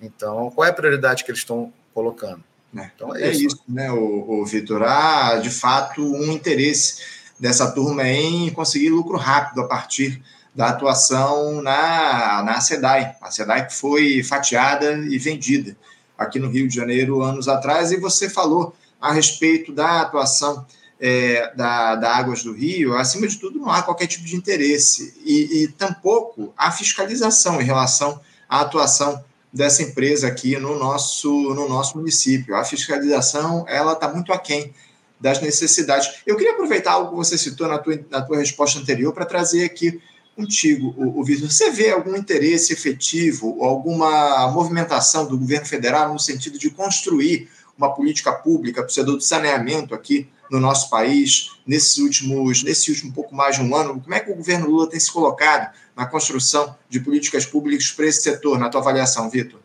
Então, 0.00 0.50
qual 0.52 0.66
é 0.66 0.70
a 0.70 0.74
prioridade 0.74 1.24
que 1.24 1.30
eles 1.30 1.40
estão 1.40 1.72
colocando? 1.92 2.44
É, 2.76 2.90
então, 2.94 3.14
é, 3.16 3.22
é 3.22 3.30
isso. 3.30 3.46
isso. 3.46 3.62
né, 3.68 3.90
o, 3.90 4.40
o 4.40 4.46
Vitor? 4.46 4.82
Há, 4.84 5.36
de 5.38 5.50
fato, 5.50 6.02
um 6.02 6.30
interesse 6.30 7.02
dessa 7.40 7.70
turma 7.72 8.06
em 8.06 8.50
conseguir 8.50 8.90
lucro 8.90 9.16
rápido 9.16 9.62
a 9.62 9.66
partir 9.66 10.22
da 10.58 10.70
atuação 10.70 11.62
na, 11.62 12.42
na 12.42 12.60
SEDAI. 12.60 13.14
A 13.22 13.30
SEDAI 13.30 13.68
que 13.68 13.74
foi 13.76 14.24
fatiada 14.24 14.94
e 15.08 15.16
vendida 15.16 15.76
aqui 16.18 16.40
no 16.40 16.50
Rio 16.50 16.66
de 16.66 16.74
Janeiro 16.74 17.22
anos 17.22 17.46
atrás, 17.46 17.92
e 17.92 17.96
você 17.96 18.28
falou 18.28 18.74
a 19.00 19.12
respeito 19.12 19.72
da 19.72 20.00
atuação 20.00 20.66
é, 21.00 21.54
da, 21.54 21.94
da 21.94 22.16
Águas 22.16 22.42
do 22.42 22.52
Rio, 22.52 22.96
acima 22.96 23.28
de 23.28 23.38
tudo, 23.38 23.60
não 23.60 23.70
há 23.70 23.82
qualquer 23.84 24.08
tipo 24.08 24.24
de 24.24 24.34
interesse 24.34 25.14
e, 25.24 25.62
e 25.62 25.68
tampouco 25.68 26.52
há 26.58 26.72
fiscalização 26.72 27.60
em 27.62 27.64
relação 27.64 28.20
à 28.48 28.62
atuação 28.62 29.22
dessa 29.52 29.84
empresa 29.84 30.26
aqui 30.26 30.56
no 30.58 30.76
nosso, 30.76 31.54
no 31.54 31.68
nosso 31.68 31.96
município. 31.96 32.56
A 32.56 32.64
fiscalização 32.64 33.64
ela 33.68 33.92
está 33.92 34.12
muito 34.12 34.32
aquém 34.32 34.74
das 35.20 35.40
necessidades. 35.40 36.20
Eu 36.26 36.36
queria 36.36 36.54
aproveitar 36.54 36.94
algo 36.94 37.10
que 37.10 37.16
você 37.16 37.38
citou 37.38 37.68
na 37.68 37.78
tua, 37.78 38.04
na 38.10 38.22
tua 38.22 38.38
resposta 38.38 38.80
anterior 38.80 39.12
para 39.12 39.24
trazer 39.24 39.64
aqui 39.64 40.00
contigo, 40.38 40.94
o, 40.96 41.20
o 41.20 41.24
Vitor. 41.24 41.50
Você 41.50 41.68
vê 41.72 41.90
algum 41.90 42.14
interesse 42.14 42.72
efetivo, 42.72 43.64
alguma 43.64 44.48
movimentação 44.52 45.26
do 45.26 45.36
governo 45.36 45.66
federal 45.66 46.12
no 46.12 46.18
sentido 46.18 46.56
de 46.56 46.70
construir 46.70 47.50
uma 47.76 47.92
política 47.92 48.32
pública 48.32 48.80
para 48.80 48.88
o 48.88 48.92
setor 48.92 49.16
do 49.16 49.20
saneamento 49.20 49.96
aqui 49.96 50.28
no 50.48 50.60
nosso 50.60 50.88
país 50.88 51.50
nesses 51.66 51.98
últimos, 51.98 52.62
nesse 52.62 52.88
último 52.92 53.12
pouco 53.12 53.34
mais 53.34 53.56
de 53.56 53.62
um 53.62 53.74
ano? 53.74 54.00
Como 54.00 54.14
é 54.14 54.20
que 54.20 54.30
o 54.30 54.36
governo 54.36 54.70
Lula 54.70 54.88
tem 54.88 55.00
se 55.00 55.10
colocado 55.10 55.74
na 55.96 56.06
construção 56.06 56.76
de 56.88 57.00
políticas 57.00 57.44
públicas 57.44 57.90
para 57.90 58.06
esse 58.06 58.22
setor, 58.22 58.60
na 58.60 58.68
tua 58.68 58.80
avaliação, 58.80 59.28
Vitor? 59.28 59.58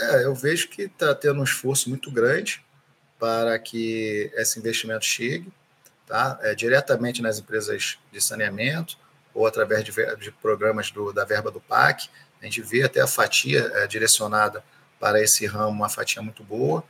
É, 0.00 0.24
eu 0.24 0.34
vejo 0.34 0.68
que 0.68 0.82
está 0.82 1.14
tendo 1.14 1.40
um 1.40 1.44
esforço 1.44 1.90
muito 1.90 2.10
grande 2.10 2.64
para 3.18 3.58
que 3.58 4.30
esse 4.34 4.58
investimento 4.58 5.04
chegue 5.04 5.52
tá? 6.06 6.38
É, 6.42 6.54
diretamente 6.54 7.20
nas 7.20 7.38
empresas 7.38 7.98
de 8.10 8.20
saneamento 8.20 8.96
ou 9.36 9.46
através 9.46 9.84
de, 9.84 9.92
de 9.92 10.32
programas 10.32 10.90
do, 10.90 11.12
da 11.12 11.22
verba 11.24 11.50
do 11.50 11.60
PAC. 11.60 12.08
A 12.40 12.44
gente 12.46 12.62
vê 12.62 12.82
até 12.82 13.02
a 13.02 13.06
fatia 13.06 13.70
é, 13.74 13.86
direcionada 13.86 14.64
para 14.98 15.22
esse 15.22 15.44
ramo, 15.44 15.72
uma 15.72 15.90
fatia 15.90 16.22
muito 16.22 16.42
boa. 16.42 16.82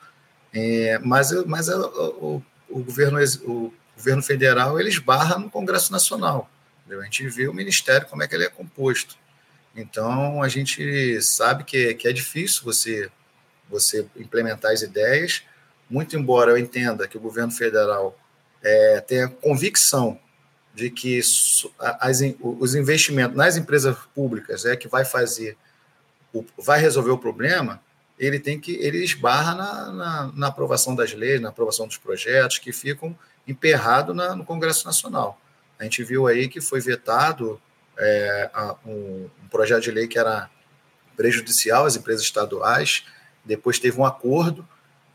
É, 0.55 0.97
mas 1.01 1.33
mas 1.45 1.69
o, 1.69 2.41
o, 2.71 2.85
governo, 2.85 3.19
o 3.45 3.75
governo 3.97 4.23
federal 4.23 4.79
ele 4.79 4.89
esbarra 4.89 5.39
no 5.41 5.51
Congresso 5.51 5.91
Nacional. 5.91 6.49
Entendeu? 6.81 7.01
A 7.01 7.05
gente 7.05 7.29
vê 7.29 7.49
o 7.49 7.53
Ministério 7.53 8.07
como 8.07 8.23
é 8.23 8.29
que 8.29 8.35
ele 8.37 8.45
é 8.45 8.49
composto. 8.49 9.17
Então, 9.75 10.41
a 10.41 10.49
gente 10.49 11.21
sabe 11.21 11.65
que, 11.65 11.95
que 11.95 12.07
é 12.07 12.13
difícil 12.13 12.63
você, 12.63 13.11
você 13.69 14.07
implementar 14.17 14.73
as 14.73 14.83
ideias, 14.83 15.43
muito 15.91 16.17
embora 16.17 16.53
eu 16.53 16.57
entenda 16.57 17.09
que 17.09 17.17
o 17.17 17.21
governo 17.21 17.53
federal 17.53 18.17
é, 18.63 19.01
tenha 19.01 19.29
convicção 19.29 20.19
de 20.77 20.91
que 20.91 21.19
as, 21.19 21.67
os 22.43 22.75
investimentos 22.75 23.35
nas 23.35 23.57
empresas 23.57 23.97
públicas 24.15 24.67
é 24.67 24.77
que 24.77 24.87
vai 24.87 25.07
fazer, 25.07 25.57
vai 26.59 26.79
resolver 26.79 27.11
o 27.13 27.17
problema, 27.17 27.81
ele 28.19 28.39
tem 28.39 28.61
que 28.61 28.75
ele 28.77 29.03
esbarra 29.03 29.55
na, 29.55 29.93
na, 29.93 30.33
na, 30.35 30.47
aprovação 30.49 30.95
das 30.95 31.15
leis, 31.15 31.41
na 31.41 31.49
aprovação 31.49 31.87
dos 31.87 31.97
projetos 31.97 32.59
que 32.59 32.73
ficam 32.73 33.19
emperrados 33.49 34.15
no 34.37 34.45
Congresso 34.45 34.85
Nacional. 34.85 35.41
A 35.79 35.85
gente 35.85 36.05
viu 36.05 36.27
aí 36.27 36.47
que 36.47 36.61
foi 36.61 36.79
vetado 36.79 37.59
é, 37.99 38.51
um, 38.85 39.31
um, 39.45 39.49
projeto 39.49 39.83
de 39.83 39.91
lei 39.91 40.07
que 40.07 40.19
era 40.19 40.51
prejudicial 41.17 41.87
às 41.87 41.97
empresas 41.97 42.23
estaduais, 42.23 43.03
depois 43.43 43.79
teve 43.79 43.99
um 43.99 44.05
acordo 44.05 44.67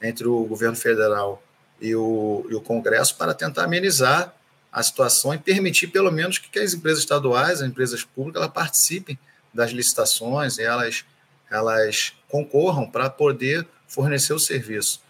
entre 0.01 0.27
o 0.27 0.43
governo 0.45 0.75
federal 0.75 1.43
e 1.79 1.95
o, 1.95 2.47
e 2.49 2.55
o 2.55 2.61
Congresso 2.61 3.15
para 3.15 3.35
tentar 3.35 3.65
amenizar 3.65 4.33
a 4.71 4.81
situação 4.81 5.33
e 5.33 5.37
permitir, 5.37 5.87
pelo 5.87 6.11
menos, 6.11 6.37
que 6.37 6.59
as 6.59 6.73
empresas 6.73 6.99
estaduais, 6.99 7.61
as 7.61 7.67
empresas 7.67 8.03
públicas, 8.03 8.41
elas 8.41 8.53
participem 8.53 9.19
das 9.53 9.71
licitações 9.71 10.57
elas 10.57 11.03
elas 11.49 12.13
concorram 12.29 12.89
para 12.89 13.09
poder 13.09 13.67
fornecer 13.85 14.33
o 14.33 14.39
serviço. 14.39 15.01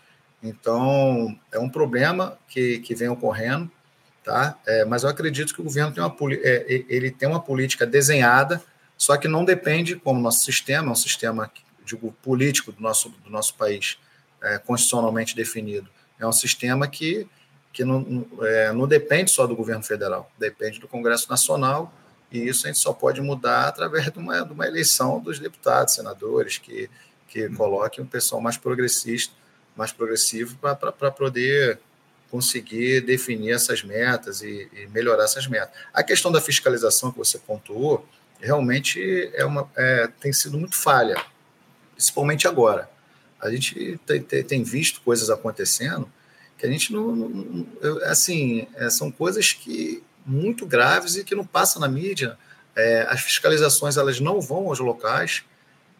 Então, 0.42 1.38
é 1.52 1.60
um 1.60 1.70
problema 1.70 2.36
que, 2.48 2.80
que 2.80 2.96
vem 2.96 3.10
ocorrendo, 3.10 3.70
tá? 4.24 4.58
É, 4.66 4.84
mas 4.84 5.04
eu 5.04 5.10
acredito 5.10 5.54
que 5.54 5.62
o 5.62 5.64
governo 5.64 5.94
tem 5.94 6.04
uma, 6.04 6.16
é, 6.42 6.84
ele 6.90 7.12
tem 7.12 7.30
uma 7.30 7.40
política 7.40 7.86
desenhada, 7.86 8.60
só 8.98 9.18
que 9.18 9.28
não 9.28 9.46
depende, 9.46 9.96
como 9.96 10.20
nosso 10.20 10.44
sistema, 10.44 10.88
é 10.88 10.92
um 10.92 10.96
sistema 10.96 11.52
digo, 11.86 12.12
político 12.24 12.72
do 12.72 12.82
nosso, 12.82 13.10
do 13.10 13.30
nosso 13.30 13.54
país, 13.54 14.00
é, 14.42 14.58
constitucionalmente 14.58 15.36
definido. 15.36 15.90
É 16.20 16.26
um 16.26 16.32
sistema 16.32 16.88
que, 16.88 17.28
que 17.72 17.84
não, 17.86 18.26
é, 18.42 18.72
não 18.74 18.88
depende 18.88 19.32
só 19.32 19.48
do 19.48 19.56
governo 19.56 19.84
federal, 19.84 20.32
depende 20.38 20.80
do 20.80 20.88
Congresso 20.88 21.30
Nacional 21.30 21.94
e 22.32 22.48
isso 22.48 22.66
a 22.66 22.70
gente 22.70 22.80
só 22.80 22.94
pode 22.94 23.20
mudar 23.22 23.68
através 23.68 24.10
de 24.10 24.18
uma, 24.18 24.42
de 24.42 24.54
uma 24.54 24.66
eleição 24.66 25.20
dos 25.20 25.38
deputados, 25.38 25.94
senadores, 25.94 26.58
que, 26.58 26.90
que 27.28 27.46
uhum. 27.48 27.56
coloquem 27.56 28.04
um 28.04 28.08
pessoal 28.08 28.42
mais 28.42 28.58
progressista, 28.58 29.34
mais 29.76 29.92
progressivo, 29.92 30.58
para 30.58 31.12
poder 31.12 31.80
conseguir 32.30 33.02
definir 33.02 33.52
essas 33.52 33.84
metas 33.84 34.42
e, 34.42 34.70
e, 34.72 34.88
melhorar 34.88 35.26
essas 35.26 35.46
metas. 35.48 35.76
A 35.94 36.02
questão 36.02 36.32
da 36.32 36.40
fiscalização 36.40 37.12
que 37.12 37.18
você 37.18 37.38
pontuou 37.38 38.08
realmente 38.40 39.30
é 39.34 39.44
uma, 39.44 39.70
é, 39.76 40.08
tem 40.20 40.32
sido 40.32 40.58
muito 40.58 40.76
falha, 40.76 41.22
principalmente 41.94 42.48
agora. 42.48 42.90
A 43.42 43.52
gente 43.52 44.00
tem, 44.06 44.24
tem 44.24 44.64
visto 44.64 45.02
coisas 45.02 45.30
acontecendo 45.30 46.10
que 46.62 46.68
a 46.68 46.72
gente 46.72 46.94
não, 46.94 47.16
não 47.16 47.68
assim, 48.04 48.68
é, 48.76 48.88
são 48.92 49.10
coisas 49.10 49.52
que 49.52 50.04
muito 50.24 50.64
graves 50.64 51.16
e 51.16 51.24
que 51.24 51.34
não 51.34 51.44
passa 51.44 51.80
na 51.80 51.88
mídia. 51.88 52.38
É, 52.76 53.02
as 53.10 53.20
fiscalizações 53.22 53.98
elas 53.98 54.20
não 54.20 54.40
vão 54.40 54.68
aos 54.68 54.78
locais, 54.78 55.44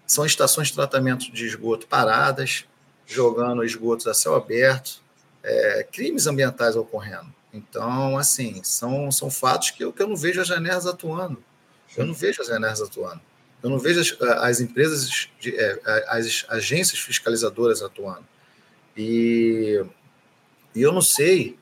são 0.06 0.24
estações 0.24 0.68
de 0.68 0.76
tratamento 0.76 1.32
de 1.32 1.48
esgoto 1.48 1.88
paradas, 1.88 2.66
jogando 3.08 3.64
esgotos 3.64 4.06
a 4.06 4.14
céu 4.14 4.36
aberto, 4.36 5.02
é, 5.42 5.84
crimes 5.92 6.28
ambientais 6.28 6.76
ocorrendo. 6.76 7.34
Então, 7.52 8.16
assim, 8.16 8.62
são, 8.64 9.12
são 9.12 9.32
fatos 9.32 9.72
que 9.72 9.84
eu, 9.84 9.92
que 9.92 10.04
eu 10.04 10.08
não 10.08 10.16
vejo 10.16 10.40
as 10.42 10.48
janelas 10.48 10.86
atuando. 10.86 11.44
Eu 11.98 12.06
não 12.06 12.14
vejo 12.14 12.40
as 12.40 12.48
janelas 12.48 12.82
atuando. 12.82 13.20
Eu 13.64 13.70
não 13.72 13.80
vejo 13.80 14.00
as, 14.00 14.22
as 14.44 14.62
empresas, 14.62 15.28
de, 15.40 15.56
é, 15.56 15.80
as 16.08 16.46
agências 16.50 17.00
fiscalizadoras 17.00 17.82
atuando. 17.82 18.26
E, 18.96 19.84
e 20.76 20.82
eu 20.82 20.92
não 20.92 21.02
sei 21.02 21.58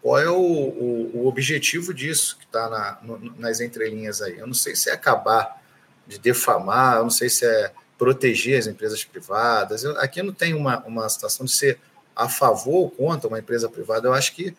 qual 0.00 0.18
é 0.18 0.28
o, 0.28 0.36
o, 0.36 1.10
o 1.14 1.26
objetivo 1.26 1.94
disso 1.94 2.36
que 2.38 2.44
está 2.44 2.68
na, 2.68 2.98
nas 3.38 3.60
entrelinhas 3.60 4.20
aí. 4.20 4.38
Eu 4.38 4.46
não 4.46 4.54
sei 4.54 4.74
se 4.74 4.90
é 4.90 4.92
acabar 4.92 5.62
de 6.06 6.18
defamar, 6.18 6.96
eu 6.96 7.04
não 7.04 7.10
sei 7.10 7.28
se 7.28 7.46
é 7.46 7.72
proteger 7.96 8.58
as 8.58 8.66
empresas 8.66 9.04
privadas. 9.04 9.84
Eu, 9.84 9.96
aqui 10.00 10.22
não 10.22 10.32
tem 10.32 10.54
uma, 10.54 10.80
uma 10.80 11.08
situação 11.08 11.46
de 11.46 11.52
ser 11.52 11.78
a 12.16 12.28
favor 12.28 12.74
ou 12.74 12.90
contra 12.90 13.28
uma 13.28 13.38
empresa 13.38 13.68
privada. 13.68 14.08
Eu 14.08 14.12
acho 14.12 14.34
que 14.34 14.54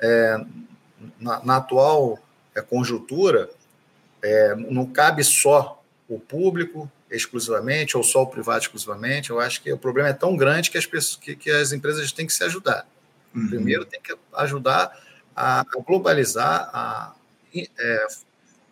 é, 0.00 0.36
na, 1.20 1.44
na, 1.44 1.56
atual 1.56 2.18
é, 2.54 2.60
conjuntura, 2.60 3.48
é, 4.20 4.54
não 4.56 4.84
cabe 4.84 5.22
só 5.22 5.80
o 6.08 6.18
público 6.18 6.90
exclusivamente 7.08 7.96
ou 7.96 8.02
só 8.02 8.22
o 8.22 8.26
privado 8.26 8.62
exclusivamente. 8.62 9.30
Eu 9.30 9.38
acho 9.38 9.62
que 9.62 9.72
o 9.72 9.78
problema 9.78 10.08
é 10.08 10.12
tão 10.12 10.36
grande 10.36 10.70
que 10.70 10.76
as, 10.76 10.86
pessoas, 10.86 11.16
que, 11.16 11.36
que 11.36 11.50
as 11.50 11.72
empresas 11.72 12.10
têm 12.10 12.26
que 12.26 12.32
se 12.32 12.42
ajudar. 12.42 12.84
Uhum. 13.34 13.48
Primeiro, 13.48 13.84
tem 13.84 14.00
que 14.00 14.16
ajudar 14.34 14.96
a, 15.34 15.64
globalizar 15.86 16.70
a, 16.72 17.14
é, 17.54 18.06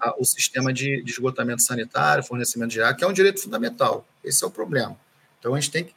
a, 0.01 0.21
o 0.21 0.25
sistema 0.25 0.73
de, 0.73 1.03
de, 1.03 1.11
esgotamento 1.11 1.63
sanitário, 1.63 2.25
fornecimento 2.25 2.71
de 2.71 2.81
água, 2.81 2.95
que 2.95 3.05
é 3.05 3.07
um 3.07 3.13
direito 3.13 3.41
fundamental. 3.41 4.07
Esse 4.25 4.45
é 4.45 4.47
o 4.47 4.51
problema. 4.51 4.99
Então, 5.39 5.55
a 5.55 5.61
gente 5.61 5.71
tem 5.71 5.85
que. 5.85 5.95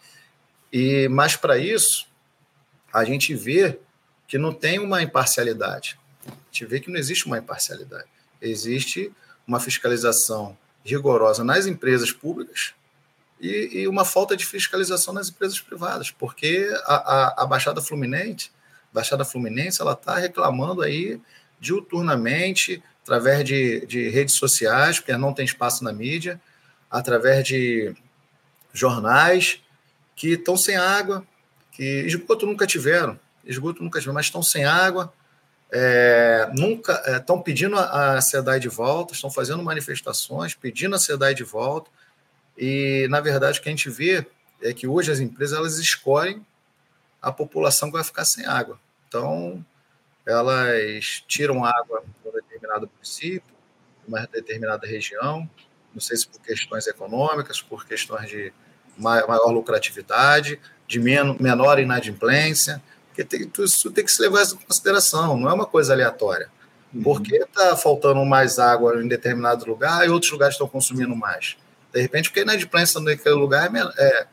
E, 0.71 1.07
mas, 1.09 1.35
para 1.35 1.57
isso, 1.57 2.07
a 2.93 3.03
gente 3.03 3.33
vê 3.33 3.79
que 4.27 4.37
não 4.37 4.53
tem 4.53 4.79
uma 4.79 5.01
imparcialidade. 5.01 5.99
A 6.27 6.31
gente 6.51 6.65
vê 6.65 6.79
que 6.79 6.91
não 6.91 6.99
existe 6.99 7.25
uma 7.25 7.39
imparcialidade. 7.39 8.07
Existe 8.41 9.11
uma 9.47 9.59
fiscalização 9.59 10.55
rigorosa 10.83 11.43
nas 11.43 11.65
empresas 11.65 12.11
públicas 12.11 12.73
e, 13.39 13.81
e 13.81 13.87
uma 13.87 14.03
falta 14.03 14.35
de 14.35 14.45
fiscalização 14.45 15.13
nas 15.13 15.29
empresas 15.29 15.59
privadas, 15.59 16.11
porque 16.11 16.69
a, 16.85 16.95
a, 16.95 17.43
a 17.43 17.45
Baixada 17.45 17.81
Fluminense, 17.81 18.51
Baixada 18.91 19.23
Fluminense, 19.23 19.81
ela 19.81 19.93
está 19.93 20.17
reclamando 20.17 20.81
aí 20.81 21.19
diuturnamente, 21.59 22.81
através 23.03 23.43
de, 23.45 23.85
de 23.85 24.09
redes 24.09 24.35
sociais, 24.35 24.99
porque 24.99 25.15
não 25.17 25.33
tem 25.33 25.45
espaço 25.45 25.83
na 25.83 25.93
mídia, 25.93 26.39
através 26.89 27.45
de 27.45 27.93
jornais 28.73 29.61
que 30.15 30.33
estão 30.33 30.57
sem 30.57 30.75
água, 30.75 31.25
que 31.71 31.83
esgoto 32.05 32.45
nunca 32.45 32.67
tiveram, 32.67 33.19
esgoto 33.45 33.83
nunca 33.83 33.99
tiveram, 33.99 34.15
mas 34.15 34.25
estão 34.25 34.43
sem 34.43 34.65
água, 34.65 35.13
é, 35.71 36.49
nunca 36.57 37.01
estão 37.17 37.37
é, 37.39 37.43
pedindo 37.43 37.77
a, 37.77 38.17
a 38.17 38.21
SEDAI 38.21 38.59
de 38.59 38.69
volta, 38.69 39.13
estão 39.13 39.29
fazendo 39.29 39.63
manifestações, 39.63 40.55
pedindo 40.55 40.95
a 40.95 40.99
SEDAI 40.99 41.33
de 41.33 41.43
volta, 41.43 41.89
e 42.59 43.07
na 43.09 43.21
verdade 43.21 43.59
o 43.59 43.63
que 43.63 43.69
a 43.69 43.71
gente 43.71 43.89
vê 43.89 44.27
é 44.61 44.73
que 44.73 44.85
hoje 44.85 45.09
as 45.09 45.21
empresas 45.21 45.57
elas 45.57 45.79
escolhem 45.79 46.45
a 47.21 47.31
população 47.31 47.89
que 47.89 47.95
vai 47.95 48.03
ficar 48.03 48.25
sem 48.25 48.45
água. 48.45 48.77
Então, 49.07 49.65
elas 50.25 51.23
tiram 51.27 51.63
água 51.63 52.03
de 52.23 52.29
um 52.29 52.31
determinado 52.31 52.89
município, 52.93 53.55
uma 54.07 54.27
determinada 54.27 54.85
região, 54.85 55.49
não 55.93 56.01
sei 56.01 56.17
se 56.17 56.27
por 56.27 56.41
questões 56.41 56.85
econômicas, 56.85 57.61
por 57.61 57.85
questões 57.85 58.29
de 58.29 58.53
maior 58.97 59.51
lucratividade, 59.51 60.59
de 60.85 60.99
menor 60.99 61.79
inadimplência, 61.79 62.81
porque 63.07 63.23
tem, 63.23 63.49
isso 63.63 63.91
tem 63.91 64.03
que 64.03 64.11
se 64.11 64.21
levar 64.21 64.43
em 64.43 64.55
consideração, 64.57 65.37
não 65.37 65.49
é 65.49 65.53
uma 65.53 65.65
coisa 65.65 65.93
aleatória. 65.93 66.49
Uhum. 66.93 67.03
Por 67.03 67.21
que 67.21 67.35
está 67.35 67.75
faltando 67.75 68.23
mais 68.25 68.59
água 68.59 69.01
em 69.01 69.07
determinado 69.07 69.65
lugar 69.65 70.05
e 70.05 70.09
outros 70.09 70.31
lugares 70.31 70.55
estão 70.55 70.67
consumindo 70.67 71.15
mais? 71.15 71.57
De 71.93 72.01
repente, 72.01 72.29
porque 72.29 72.41
a 72.41 72.43
inadimplência 72.43 72.99
naquele 72.99 73.35
lugar 73.35 73.69
é, 73.73 73.79
é, 73.97 74.27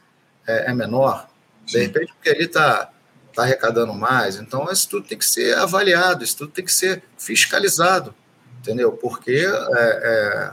é, 0.47 0.71
é 0.71 0.75
menor. 0.75 1.29
De 1.65 1.79
repente, 1.79 2.13
porque 2.13 2.31
ali 2.31 2.45
está 2.45 2.91
tá 3.35 3.43
arrecadando 3.43 3.93
mais. 3.93 4.37
Então, 4.37 4.71
isso 4.71 4.89
tudo 4.89 5.07
tem 5.07 5.19
que 5.19 5.27
ser 5.27 5.57
avaliado, 5.57 6.23
isso 6.23 6.37
tudo 6.37 6.53
tem 6.53 6.65
que 6.65 6.73
ser 6.73 7.03
fiscalizado, 7.19 8.15
entendeu? 8.61 8.93
Porque 8.93 9.47
é, 9.47 10.53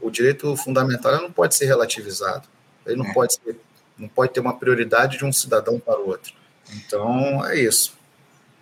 o 0.00 0.10
direito 0.10 0.56
fundamental 0.56 1.20
não 1.20 1.30
pode 1.30 1.54
ser 1.54 1.66
relativizado. 1.66 2.48
Ele 2.86 2.96
não, 2.96 3.06
é. 3.06 3.12
pode 3.12 3.34
ser, 3.34 3.60
não 3.98 4.08
pode 4.08 4.32
ter 4.32 4.40
uma 4.40 4.56
prioridade 4.56 5.18
de 5.18 5.24
um 5.24 5.32
cidadão 5.32 5.78
para 5.78 6.00
o 6.00 6.08
outro. 6.08 6.32
Então, 6.72 7.44
é 7.46 7.58
isso. 7.58 7.94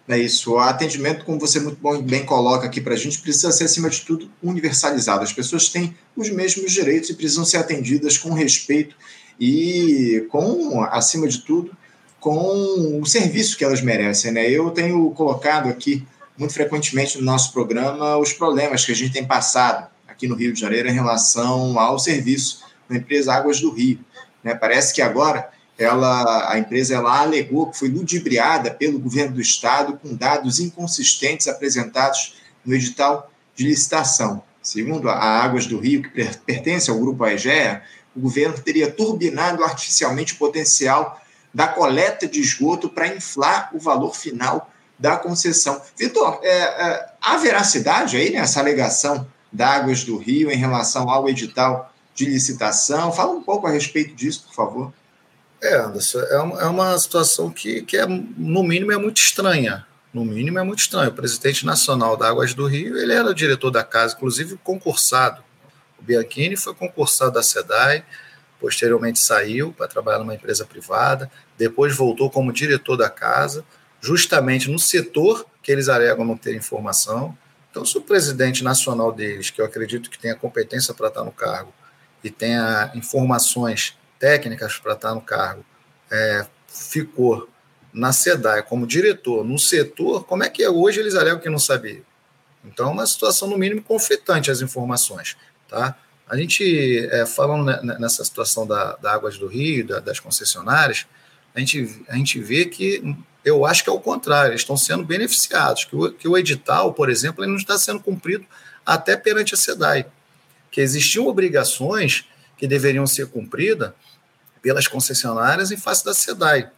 É 0.09 0.17
isso. 0.17 0.55
O 0.55 0.59
atendimento, 0.59 1.25
como 1.27 1.39
você 1.39 1.61
muito 1.61 1.79
bom, 1.81 2.01
bem 2.01 2.25
coloca 2.25 2.67
aqui 2.67 2.81
para 2.81 2.95
a 2.95 2.97
gente, 2.97 3.21
precisa 3.21 3.53
ser, 3.53 3.65
acima 3.65 3.91
de 3.91 4.01
tudo, 4.01 4.31
universalizado. 4.43 5.23
As 5.23 5.35
pessoas 5.35 5.69
têm 5.69 5.95
os 6.17 6.31
mesmos 6.31 6.73
direitos 6.73 7.11
e 7.11 7.15
precisam 7.15 7.45
ser 7.45 7.59
atendidas 7.59 8.17
com 8.17 8.33
respeito 8.33 8.97
e 9.39 10.27
com, 10.31 10.83
acima 10.85 11.29
de 11.29 11.43
tudo, 11.43 11.77
com 12.19 13.01
o 13.01 13.05
serviço 13.05 13.59
que 13.59 13.65
elas 13.65 13.83
merecem. 13.83 14.33
Né? 14.33 14.51
Eu 14.51 14.71
tenho 14.71 15.11
colocado 15.11 15.69
aqui 15.69 16.07
muito 16.39 16.55
frequentemente 16.55 17.19
no 17.19 17.25
nosso 17.25 17.53
programa 17.53 18.17
os 18.17 18.33
problemas 18.33 18.87
que 18.87 18.93
a 18.93 18.95
gente 18.95 19.13
tem 19.13 19.27
passado 19.27 19.89
aqui 20.07 20.27
no 20.27 20.35
Rio 20.35 20.55
de 20.55 20.61
Janeiro 20.61 20.89
em 20.89 20.93
relação 20.93 21.79
ao 21.79 21.99
serviço 21.99 22.65
da 22.89 22.97
empresa 22.97 23.35
Águas 23.35 23.61
do 23.61 23.71
Rio. 23.71 23.99
Né? 24.43 24.55
Parece 24.55 24.95
que 24.95 25.03
agora 25.03 25.51
ela, 25.79 26.53
a 26.53 26.59
empresa 26.59 26.97
ela 26.97 27.21
alegou 27.21 27.71
que 27.71 27.79
foi 27.79 27.89
ludibriada 27.89 28.71
pelo 28.73 28.99
governo 28.99 29.37
do 29.37 29.41
estado 29.41 29.97
com 30.03 30.15
dados 30.15 30.59
inconsistentes 30.59 31.47
apresentados 31.47 32.35
no 32.67 32.75
edital 32.75 33.31
de 33.55 33.65
licitação. 33.65 34.43
Segundo 34.61 35.09
a 35.09 35.15
Águas 35.15 35.67
do 35.67 35.79
Rio, 35.79 36.03
que 36.03 36.11
pertence 36.45 36.91
ao 36.91 36.99
grupo 36.99 37.23
AEGEA, 37.23 37.83
o 38.15 38.21
governo 38.21 38.59
teria 38.59 38.91
turbinado 38.91 39.63
artificialmente 39.63 40.35
o 40.35 40.37
potencial 40.37 41.21
da 41.55 41.69
coleta 41.69 42.27
de 42.27 42.41
esgoto 42.41 42.89
para 42.89 43.07
inflar 43.07 43.71
o 43.73 43.79
valor 43.79 44.15
final 44.15 44.71
da 44.99 45.17
concessão. 45.17 45.81
Vitor, 45.97 46.41
é, 46.43 46.51
é, 46.51 47.07
há 47.21 47.37
veracidade 47.37 48.17
aí 48.17 48.33
nessa 48.33 48.59
alegação 48.59 49.27
da 49.53 49.69
Águas 49.69 50.03
do 50.03 50.19
Rio 50.19 50.51
em 50.51 50.57
relação 50.57 51.09
ao 51.09 51.29
edital 51.29 51.93
de 52.15 52.25
licitação? 52.25 53.13
Fala 53.13 53.31
um 53.31 53.43
pouco 53.43 53.67
a 53.67 53.71
respeito 53.71 54.15
disso, 54.15 54.45
por 54.49 54.55
favor. 54.55 54.93
É, 55.61 55.77
Anderson, 55.77 56.21
é 56.21 56.39
uma, 56.39 56.61
é 56.61 56.65
uma 56.67 56.99
situação 56.99 57.51
que, 57.51 57.83
que 57.83 57.97
é, 57.97 58.07
no 58.07 58.63
mínimo, 58.63 58.93
é 58.93 58.97
muito 58.97 59.19
estranha. 59.19 59.87
No 60.15 60.25
mínimo, 60.25 60.59
é 60.59 60.63
muito 60.63 60.81
estranho. 60.81 61.11
O 61.11 61.15
presidente 61.15 61.67
nacional 61.67 62.17
da 62.17 62.29
Águas 62.29 62.55
do 62.55 62.67
Rio, 62.67 62.97
ele 62.97 63.13
era 63.13 63.29
o 63.29 63.35
diretor 63.35 63.71
da 63.71 63.83
casa, 63.83 64.15
inclusive 64.15 64.57
concursado. 64.63 65.43
O 65.99 66.03
Bianchini 66.03 66.57
foi 66.57 66.75
concursado 66.75 67.33
da 67.33 67.43
SEDAI, 67.43 68.05
posteriormente 68.61 69.19
saiu 69.19 69.73
para 69.73 69.89
trabalhar 69.89 70.19
numa 70.21 70.35
empresa 70.35 70.65
privada, 70.65 71.31
depois 71.57 71.95
voltou 71.95 72.31
como 72.31 72.53
diretor 72.53 72.97
da 72.97 73.11
casa, 73.11 73.65
justamente 74.01 74.71
no 74.71 74.79
setor 74.79 75.45
que 75.63 75.73
eles 75.73 75.89
alegam 75.89 76.25
não 76.25 76.37
ter 76.37 76.55
informação. 76.55 77.37
Então, 77.71 77.85
se 77.85 77.99
o 77.99 78.01
presidente 78.01 78.65
nacional 78.65 79.13
deles, 79.13 79.51
que 79.51 79.61
eu 79.61 79.65
acredito 79.65 80.09
que 80.09 80.19
tenha 80.19 80.35
competência 80.35 80.95
para 80.95 81.09
estar 81.09 81.25
no 81.25 81.33
cargo, 81.33 81.73
e 82.23 82.31
tenha 82.31 82.91
informações 82.95 83.97
técnicas 84.19 84.77
para 84.79 84.95
estar 84.95 85.15
no 85.15 85.21
cargo, 85.21 85.65
é, 86.11 86.47
ficou 86.67 87.49
na 87.93 88.13
SEDAI 88.13 88.63
como 88.63 88.87
diretor 88.87 89.45
no 89.45 89.59
setor, 89.59 90.25
como 90.25 90.45
é 90.45 90.51
que 90.51 90.63
é 90.63 90.71
hoje 90.71 91.01
eles 91.01 91.15
alegam 91.15 91.41
que 91.41 91.49
não 91.49 91.59
sabiam? 91.59 92.03
Então, 92.65 92.89
é 92.89 92.93
uma 92.93 93.07
situação, 93.07 93.49
no 93.49 93.57
mínimo, 93.57 93.83
conflitante 93.83 94.51
as 94.51 94.61
informações. 94.61 95.37
Tá? 95.69 95.97
A 96.29 96.37
gente, 96.37 97.09
é, 97.11 97.25
falando 97.25 97.65
nessa 97.99 98.25
situação 98.25 98.67
da, 98.67 98.97
da 98.97 99.13
Águas 99.13 99.39
do 99.39 99.47
Rio, 99.47 99.87
da, 99.87 100.01
das 100.01 100.21
concessionárias, 100.21 101.07
a 101.55 101.61
gente, 101.61 102.05
a 102.09 102.17
gente 102.17 102.39
vê 102.41 102.67
que 102.67 103.03
eu 103.45 103.65
acho 103.65 103.83
que 103.83 103.89
é 103.89 103.93
o 103.93 104.01
contrário, 104.01 104.51
eles 104.51 104.61
estão 104.61 104.77
sendo 104.77 105.05
beneficiados, 105.05 105.85
que 105.85 105.97
o, 105.97 106.13
que 106.13 106.29
o 106.29 106.37
edital, 106.37 106.93
por 106.93 107.09
exemplo, 107.09 107.43
ele 107.43 107.51
não 107.51 107.59
está 107.59 107.79
sendo 107.79 108.01
cumprido 108.01 108.45
até 108.85 109.17
perante 109.17 109.55
a 109.55 109.57
SEDAI, 109.57 110.07
que 110.71 110.81
existiam 110.81 111.27
obrigações 111.27 112.27
que 112.57 112.67
deveriam 112.67 113.07
ser 113.07 113.29
cumpridas 113.29 113.93
pelas 114.63 114.87
concessionárias 114.87 115.71
em 115.71 115.77
face 115.77 116.05
da 116.05 116.15
SEDAI. 116.15 116.71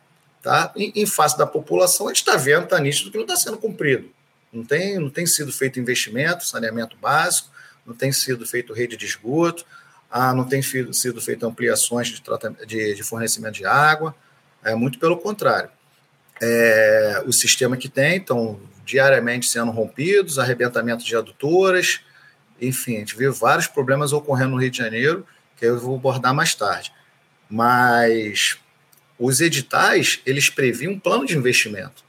Tá? 0.42 0.72
Em, 0.74 0.92
em 0.94 1.06
face 1.06 1.36
da 1.36 1.46
população, 1.46 2.06
a 2.06 2.10
gente 2.10 2.18
está 2.18 2.36
vendo, 2.36 2.64
está 2.64 2.78
nítido 2.78 3.10
que 3.10 3.16
não 3.16 3.24
está 3.24 3.36
sendo 3.36 3.58
cumprido. 3.58 4.10
Não 4.52 4.64
tem, 4.64 4.98
não 4.98 5.10
tem 5.10 5.26
sido 5.26 5.52
feito 5.52 5.78
investimento, 5.78 6.46
saneamento 6.46 6.96
básico, 6.96 7.50
não 7.86 7.94
tem 7.94 8.10
sido 8.10 8.46
feito 8.46 8.72
rede 8.72 8.96
de 8.96 9.06
esgoto, 9.06 9.64
ah, 10.10 10.34
não 10.34 10.44
tem 10.44 10.60
sido, 10.60 10.92
sido 10.92 11.20
feito 11.20 11.46
ampliações 11.46 12.08
de, 12.08 12.22
de, 12.66 12.94
de, 12.94 13.02
fornecimento 13.02 13.54
de 13.54 13.66
água, 13.66 14.14
é 14.64 14.74
muito 14.74 14.98
pelo 14.98 15.16
contrário. 15.16 15.70
É, 16.42 17.22
o 17.26 17.32
sistema 17.32 17.76
que 17.76 17.88
tem, 17.88 18.16
estão 18.16 18.58
diariamente 18.84 19.48
sendo 19.48 19.70
rompidos, 19.70 20.38
arrebentamento 20.38 21.04
de 21.04 21.14
adutoras, 21.14 22.00
enfim, 22.60 22.96
a 22.96 22.98
gente 23.00 23.16
vê 23.16 23.30
vários 23.30 23.66
problemas 23.66 24.12
ocorrendo 24.12 24.50
no 24.50 24.56
Rio 24.56 24.70
de 24.70 24.78
Janeiro, 24.78 25.24
que 25.56 25.64
eu 25.64 25.78
vou 25.78 25.94
abordar 25.94 26.34
mais 26.34 26.54
tarde 26.54 26.92
mas 27.50 28.58
os 29.18 29.40
editais 29.40 30.20
eles 30.24 30.48
previam 30.48 30.92
um 30.92 31.00
plano 31.00 31.26
de 31.26 31.36
investimento. 31.36 32.04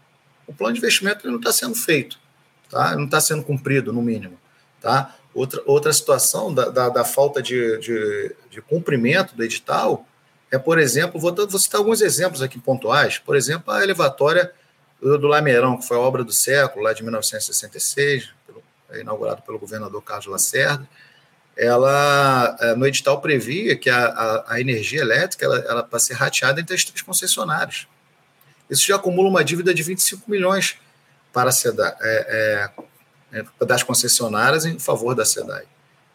O 0.45 0.53
plano 0.53 0.73
de 0.73 0.79
investimento 0.79 1.27
não 1.29 1.37
está 1.37 1.51
sendo 1.51 1.75
feito, 1.75 2.19
tá? 2.69 2.95
não 2.95 3.05
está 3.05 3.19
sendo 3.19 3.43
cumprido, 3.43 3.91
no 3.91 4.01
mínimo. 4.01 4.39
Tá? 4.79 5.15
Outra, 5.33 5.61
outra 5.65 5.91
situação 5.91 6.53
da, 6.53 6.69
da, 6.69 6.89
da 6.89 7.03
falta 7.03 7.41
de, 7.41 7.77
de, 7.79 8.35
de, 8.49 8.61
cumprimento 8.61 9.35
do 9.35 9.43
edital 9.43 10.05
é, 10.51 10.57
por 10.57 10.77
exemplo, 10.77 11.19
vou, 11.19 11.33
vou 11.33 11.59
citar 11.59 11.79
alguns 11.79 12.01
exemplos 12.01 12.41
aqui 12.41 12.59
pontuais. 12.59 13.17
Por 13.17 13.37
exemplo, 13.37 13.73
a 13.73 13.81
elevatória 13.81 14.51
do, 15.01 15.27
Lameirão, 15.27 15.77
que 15.77 15.87
foi 15.87 15.95
a 15.95 16.01
obra 16.01 16.23
do 16.23 16.33
século, 16.33 16.83
lá 16.83 16.91
de 16.91 17.01
1966, 17.03 18.29
pelo, 18.45 18.61
inaugurado 18.99 19.41
pelo 19.43 19.57
governador 19.57 20.01
Carlos 20.03 20.27
Lacerda 20.27 20.87
ela 21.61 22.57
é, 22.59 22.75
no 22.75 22.87
edital 22.87 23.21
previa 23.21 23.75
que 23.75 23.87
a, 23.87 24.07
a, 24.07 24.55
a 24.55 24.59
energia 24.59 24.99
elétrica 24.99 25.45
ela, 25.45 25.59
ela 25.59 25.83
para 25.83 25.99
ser 25.99 26.15
rateada 26.15 26.59
entre 26.59 26.73
as 26.73 26.83
três 26.83 27.03
concessionárias. 27.03 27.85
Isso 28.67 28.87
já 28.87 28.95
acumula 28.95 29.29
uma 29.29 29.43
dívida 29.43 29.71
de 29.71 29.83
25 29.83 30.29
milhões 30.29 30.77
para 31.31 31.51
SEDA, 31.51 31.95
é, 32.01 32.71
é, 33.31 33.37
né, 33.43 33.45
das 33.59 33.83
concessionárias 33.83 34.65
em 34.65 34.79
favor 34.79 35.13
da 35.13 35.23
SEDAI. 35.23 35.65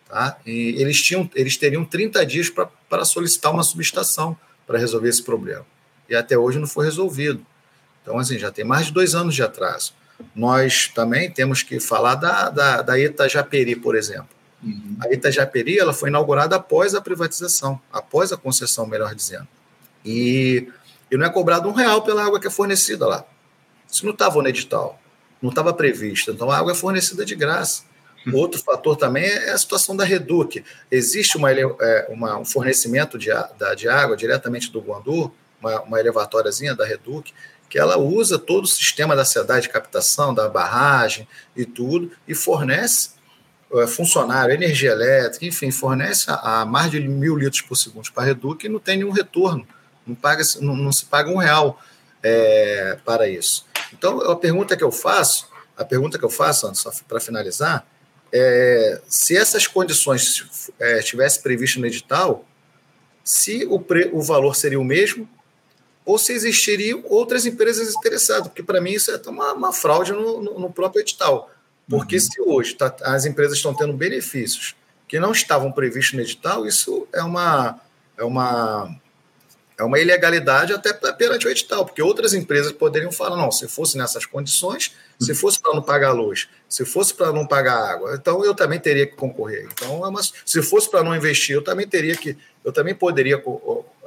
Tá? 0.08 0.36
E 0.44 0.74
eles, 0.82 1.00
tinham, 1.00 1.30
eles 1.32 1.56
teriam 1.56 1.84
30 1.84 2.26
dias 2.26 2.50
para 2.50 3.04
solicitar 3.04 3.52
uma 3.52 3.62
subestação 3.62 4.36
para 4.66 4.80
resolver 4.80 5.08
esse 5.08 5.22
problema. 5.22 5.64
E 6.08 6.16
até 6.16 6.36
hoje 6.36 6.58
não 6.58 6.66
foi 6.66 6.86
resolvido. 6.86 7.46
Então, 8.02 8.18
assim, 8.18 8.36
já 8.36 8.50
tem 8.50 8.64
mais 8.64 8.86
de 8.86 8.92
dois 8.92 9.14
anos 9.14 9.34
de 9.34 9.44
atraso. 9.44 9.94
Nós 10.34 10.88
também 10.88 11.30
temos 11.30 11.62
que 11.62 11.78
falar 11.78 12.16
da, 12.16 12.50
da, 12.50 12.82
da 12.82 12.98
Itajaperi, 12.98 13.76
por 13.76 13.94
exemplo. 13.94 14.35
Uhum. 14.62 14.96
A 15.00 15.12
Itajaperi 15.12 15.78
ela 15.78 15.92
foi 15.92 16.08
inaugurada 16.08 16.56
após 16.56 16.94
a 16.94 17.00
privatização, 17.00 17.80
após 17.92 18.32
a 18.32 18.36
concessão, 18.36 18.86
melhor 18.86 19.14
dizendo. 19.14 19.46
E, 20.04 20.68
e 21.10 21.16
não 21.16 21.26
é 21.26 21.30
cobrado 21.30 21.68
um 21.68 21.72
real 21.72 22.02
pela 22.02 22.24
água 22.24 22.40
que 22.40 22.46
é 22.46 22.50
fornecida 22.50 23.06
lá. 23.06 23.24
Isso 23.90 24.04
não 24.04 24.12
estava 24.12 24.40
no 24.40 24.48
edital, 24.48 25.00
não 25.40 25.50
estava 25.50 25.72
previsto. 25.72 26.30
Então, 26.30 26.50
a 26.50 26.58
água 26.58 26.72
é 26.72 26.74
fornecida 26.74 27.24
de 27.24 27.34
graça. 27.34 27.84
Outro 28.32 28.60
fator 28.60 28.96
também 28.96 29.24
é 29.24 29.50
a 29.50 29.58
situação 29.58 29.96
da 29.96 30.04
Reduc. 30.04 30.64
Existe 30.90 31.36
uma, 31.36 31.52
é, 31.52 32.06
uma, 32.08 32.36
um 32.38 32.44
fornecimento 32.44 33.16
de, 33.16 33.28
da, 33.56 33.74
de 33.74 33.88
água 33.88 34.16
diretamente 34.16 34.72
do 34.72 34.80
Guandu, 34.80 35.32
uma, 35.60 35.82
uma 35.82 36.00
elevatóriazinha 36.00 36.74
da 36.74 36.84
Reduc, 36.84 37.32
que 37.68 37.78
ela 37.78 37.96
usa 37.96 38.38
todo 38.38 38.64
o 38.64 38.68
sistema 38.68 39.14
da 39.14 39.24
cidade 39.24 39.62
de 39.62 39.68
captação, 39.68 40.34
da 40.34 40.48
barragem 40.48 41.26
e 41.56 41.64
tudo, 41.64 42.10
e 42.26 42.34
fornece 42.34 43.10
funcionário, 43.88 44.54
energia 44.54 44.92
elétrica, 44.92 45.44
enfim, 45.44 45.70
fornece 45.70 46.30
a, 46.30 46.60
a 46.60 46.64
mais 46.64 46.90
de 46.90 47.00
mil 47.00 47.36
litros 47.36 47.62
por 47.62 47.76
segundo 47.76 48.10
para 48.12 48.22
a 48.22 48.26
Reduc 48.26 48.64
e 48.64 48.68
não 48.68 48.78
tem 48.78 48.98
nenhum 48.98 49.10
retorno, 49.10 49.66
não, 50.06 50.14
paga, 50.14 50.42
não, 50.60 50.76
não 50.76 50.92
se 50.92 51.04
paga 51.04 51.30
um 51.30 51.36
real 51.36 51.80
é, 52.22 52.98
para 53.04 53.28
isso. 53.28 53.66
Então, 53.92 54.20
a 54.20 54.36
pergunta 54.36 54.76
que 54.76 54.84
eu 54.84 54.92
faço, 54.92 55.48
a 55.76 55.84
pergunta 55.84 56.18
que 56.18 56.24
eu 56.24 56.30
faço, 56.30 56.72
só 56.74 56.90
para 57.08 57.20
finalizar, 57.20 57.86
é, 58.32 59.00
se 59.08 59.36
essas 59.36 59.66
condições 59.66 60.70
é, 60.78 60.98
estivessem 60.98 61.42
previstas 61.42 61.80
no 61.80 61.86
edital, 61.86 62.44
se 63.22 63.66
o, 63.68 63.80
pre, 63.80 64.10
o 64.12 64.22
valor 64.22 64.54
seria 64.54 64.80
o 64.80 64.84
mesmo 64.84 65.28
ou 66.04 66.18
se 66.18 66.32
existiriam 66.32 67.02
outras 67.06 67.46
empresas 67.46 67.94
interessadas, 67.94 68.46
porque 68.48 68.62
para 68.62 68.80
mim 68.80 68.92
isso 68.92 69.10
é 69.10 69.20
uma, 69.28 69.52
uma 69.52 69.72
fraude 69.72 70.12
no, 70.12 70.40
no, 70.40 70.58
no, 70.60 70.72
próprio 70.72 71.00
edital. 71.00 71.50
Porque 71.88 72.16
uhum. 72.16 72.20
se 72.20 72.40
hoje 72.40 72.74
tá, 72.74 72.94
as 73.02 73.24
empresas 73.24 73.56
estão 73.56 73.74
tendo 73.74 73.92
benefícios 73.92 74.74
que 75.06 75.20
não 75.20 75.32
estavam 75.32 75.70
previstos 75.70 76.14
no 76.14 76.20
edital, 76.20 76.66
isso 76.66 77.06
é 77.12 77.22
uma, 77.22 77.80
é 78.16 78.24
uma 78.24 78.98
é 79.78 79.84
uma 79.84 79.98
ilegalidade 79.98 80.72
até 80.72 80.92
perante 81.12 81.46
o 81.46 81.50
edital, 81.50 81.84
porque 81.84 82.00
outras 82.00 82.32
empresas 82.32 82.72
poderiam 82.72 83.12
falar, 83.12 83.36
não, 83.36 83.52
se 83.52 83.68
fosse 83.68 83.98
nessas 83.98 84.24
condições, 84.24 84.92
se 85.20 85.34
fosse 85.34 85.60
para 85.60 85.74
não 85.74 85.82
pagar 85.82 86.12
luz, 86.12 86.48
se 86.66 86.84
fosse 86.84 87.12
para 87.12 87.30
não 87.30 87.46
pagar 87.46 87.92
água, 87.92 88.14
então 88.14 88.42
eu 88.42 88.54
também 88.54 88.80
teria 88.80 89.06
que 89.06 89.14
concorrer. 89.14 89.68
Então, 89.70 90.04
é 90.04 90.08
uma, 90.08 90.22
se 90.22 90.62
fosse 90.62 90.90
para 90.90 91.02
não 91.02 91.14
investir, 91.14 91.54
eu 91.54 91.62
também 91.62 91.86
teria 91.86 92.16
que, 92.16 92.36
eu 92.64 92.72
também 92.72 92.94
poderia 92.94 93.42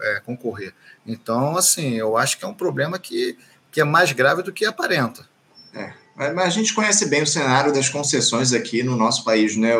é, 0.01 0.19
concorrer. 0.21 0.73
Então, 1.05 1.55
assim, 1.55 1.95
eu 1.95 2.17
acho 2.17 2.39
que 2.39 2.45
é 2.45 2.47
um 2.47 2.53
problema 2.53 2.97
que, 2.97 3.37
que 3.71 3.79
é 3.79 3.83
mais 3.83 4.11
grave 4.11 4.41
do 4.41 4.51
que 4.51 4.65
aparenta. 4.65 5.27
É, 5.73 5.93
a 6.19 6.49
gente 6.49 6.73
conhece 6.73 7.05
bem 7.05 7.23
o 7.23 7.27
cenário 7.27 7.71
das 7.71 7.87
concessões 7.87 8.51
aqui 8.51 8.83
no 8.83 8.97
nosso 8.97 9.23
país, 9.23 9.55
né, 9.55 9.75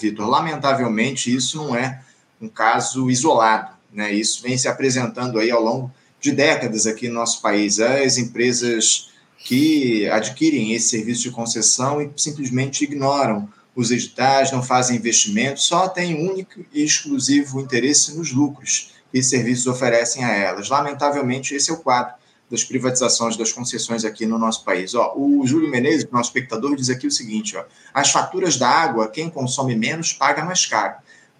Vitor? 0.00 0.28
Lamentavelmente, 0.28 1.32
isso 1.32 1.56
não 1.56 1.76
é 1.76 2.02
um 2.40 2.48
caso 2.48 3.08
isolado. 3.08 3.72
Né? 3.92 4.12
Isso 4.12 4.42
vem 4.42 4.58
se 4.58 4.66
apresentando 4.66 5.38
aí 5.38 5.52
ao 5.52 5.62
longo 5.62 5.92
de 6.20 6.32
décadas 6.32 6.88
aqui 6.88 7.06
no 7.06 7.14
nosso 7.14 7.40
país. 7.40 7.78
As 7.78 8.18
empresas 8.18 9.12
que 9.38 10.08
adquirem 10.08 10.72
esse 10.72 10.88
serviço 10.88 11.22
de 11.22 11.30
concessão 11.30 12.02
e 12.02 12.10
simplesmente 12.16 12.82
ignoram 12.82 13.48
os 13.76 13.92
editais, 13.92 14.50
não 14.50 14.62
fazem 14.62 14.96
investimentos, 14.96 15.64
só 15.64 15.86
têm 15.88 16.28
único 16.28 16.64
e 16.72 16.82
exclusivo 16.82 17.60
interesse 17.60 18.16
nos 18.16 18.32
lucros 18.32 18.92
que 19.12 19.22
serviços 19.22 19.68
oferecem 19.68 20.24
a 20.24 20.34
elas. 20.34 20.68
Lamentavelmente, 20.68 21.54
esse 21.54 21.70
é 21.70 21.74
o 21.74 21.78
quadro 21.78 22.14
das 22.50 22.62
privatizações 22.62 23.36
das 23.36 23.52
concessões 23.52 24.04
aqui 24.04 24.26
no 24.26 24.38
nosso 24.38 24.64
país. 24.64 24.94
Ó, 24.94 25.14
o 25.16 25.46
Júlio 25.46 25.70
Menezes, 25.70 26.06
nosso 26.10 26.28
espectador, 26.28 26.76
diz 26.76 26.90
aqui 26.90 27.06
o 27.06 27.10
seguinte: 27.10 27.56
ó, 27.56 27.64
as 27.92 28.10
faturas 28.10 28.56
da 28.56 28.68
água, 28.68 29.08
quem 29.08 29.30
consome 29.30 29.74
menos 29.74 30.12
paga 30.12 30.44
mais 30.44 30.66
caro. 30.66 30.94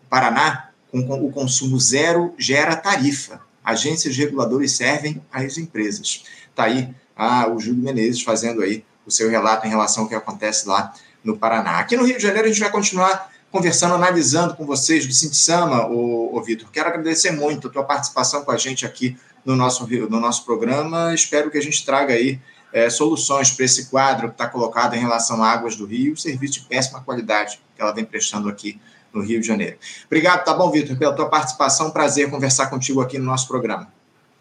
O 0.05 0.09
Paraná 0.09 0.71
com 0.91 1.01
o 1.01 1.33
consumo 1.33 1.79
zero 1.79 2.35
gera 2.39 2.77
tarifa. 2.77 3.41
Agências 3.65 4.17
reguladoras 4.17 4.73
servem 4.73 5.21
às 5.33 5.59
empresas. 5.59 6.25
Está 6.51 6.65
aí 6.65 6.95
ah, 7.17 7.49
o 7.49 7.59
Júlio 7.59 7.83
Menezes 7.83 8.23
fazendo 8.23 8.63
aí 8.63 8.85
o 9.07 9.11
seu 9.11 9.29
relato 9.29 9.67
em 9.67 9.71
relação 9.71 10.05
ao 10.05 10.09
que 10.09 10.15
acontece 10.15 10.69
lá 10.69 10.95
no 11.23 11.37
Paraná. 11.37 11.79
Aqui 11.79 11.97
no 11.97 12.05
Rio 12.05 12.17
de 12.17 12.23
Janeiro 12.23 12.47
a 12.47 12.51
gente 12.51 12.61
vai 12.61 12.71
continuar 12.71 13.31
conversando, 13.51 13.95
analisando 13.95 14.55
com 14.55 14.67
vocês 14.67 15.07
do 15.07 15.13
Sintissama, 15.13 15.87
o, 15.87 16.37
o 16.37 16.43
Vitor. 16.43 16.69
Quero 16.73 16.89
agradecer 16.89 17.31
muito 17.31 17.69
a 17.69 17.71
tua 17.71 17.85
participação 17.85 18.45
com 18.45 18.51
a 18.51 18.57
gente 18.57 18.85
aqui 18.85 19.17
no 19.45 19.57
nosso, 19.57 19.87
no 19.87 20.21
nosso 20.21 20.45
programa. 20.45 21.15
Espero 21.15 21.51
que 21.51 21.59
a 21.59 21.63
gente 21.63 21.85
traga 21.85 22.15
aí 22.15 22.41
é, 22.73 22.91
soluções 22.91 23.51
para 23.51 23.65
esse 23.65 23.87
quadro 23.87 24.29
que 24.29 24.35
está 24.35 24.49
colocado 24.49 24.95
em 24.95 24.99
relação 24.99 25.43
a 25.43 25.49
Águas 25.49 25.77
do 25.77 25.87
Rio, 25.87 26.17
serviço 26.17 26.55
de 26.55 26.61
péssima 26.63 27.01
qualidade 27.01 27.61
que 27.75 27.83
ela 27.83 27.93
vem 27.93 28.05
prestando 28.05 28.49
aqui 28.49 28.81
no 29.13 29.23
Rio 29.23 29.41
de 29.41 29.47
Janeiro. 29.47 29.77
Obrigado, 30.07 30.45
tá 30.45 30.53
bom, 30.53 30.71
Vitor, 30.71 30.97
pela 30.97 31.15
tua 31.15 31.29
participação. 31.29 31.91
Prazer 31.91 32.29
conversar 32.29 32.67
contigo 32.67 33.01
aqui 33.01 33.19
no 33.19 33.25
nosso 33.25 33.47
programa. 33.47 33.93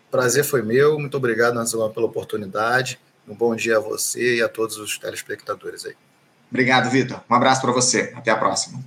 Prazer 0.09 0.43
foi 0.43 0.61
meu. 0.61 0.99
Muito 0.99 1.15
obrigado, 1.15 1.53
Nazilão, 1.53 1.91
pela 1.91 2.07
oportunidade. 2.07 2.99
Um 3.27 3.35
bom 3.35 3.55
dia 3.55 3.77
a 3.77 3.79
você 3.79 4.37
e 4.37 4.41
a 4.41 4.49
todos 4.49 4.77
os 4.77 4.97
telespectadores 4.97 5.85
aí. 5.85 5.95
Obrigado, 6.49 6.89
Vitor. 6.89 7.21
Um 7.29 7.35
abraço 7.35 7.61
para 7.61 7.71
você. 7.71 8.13
Até 8.15 8.31
a 8.31 8.35
próxima. 8.35 8.83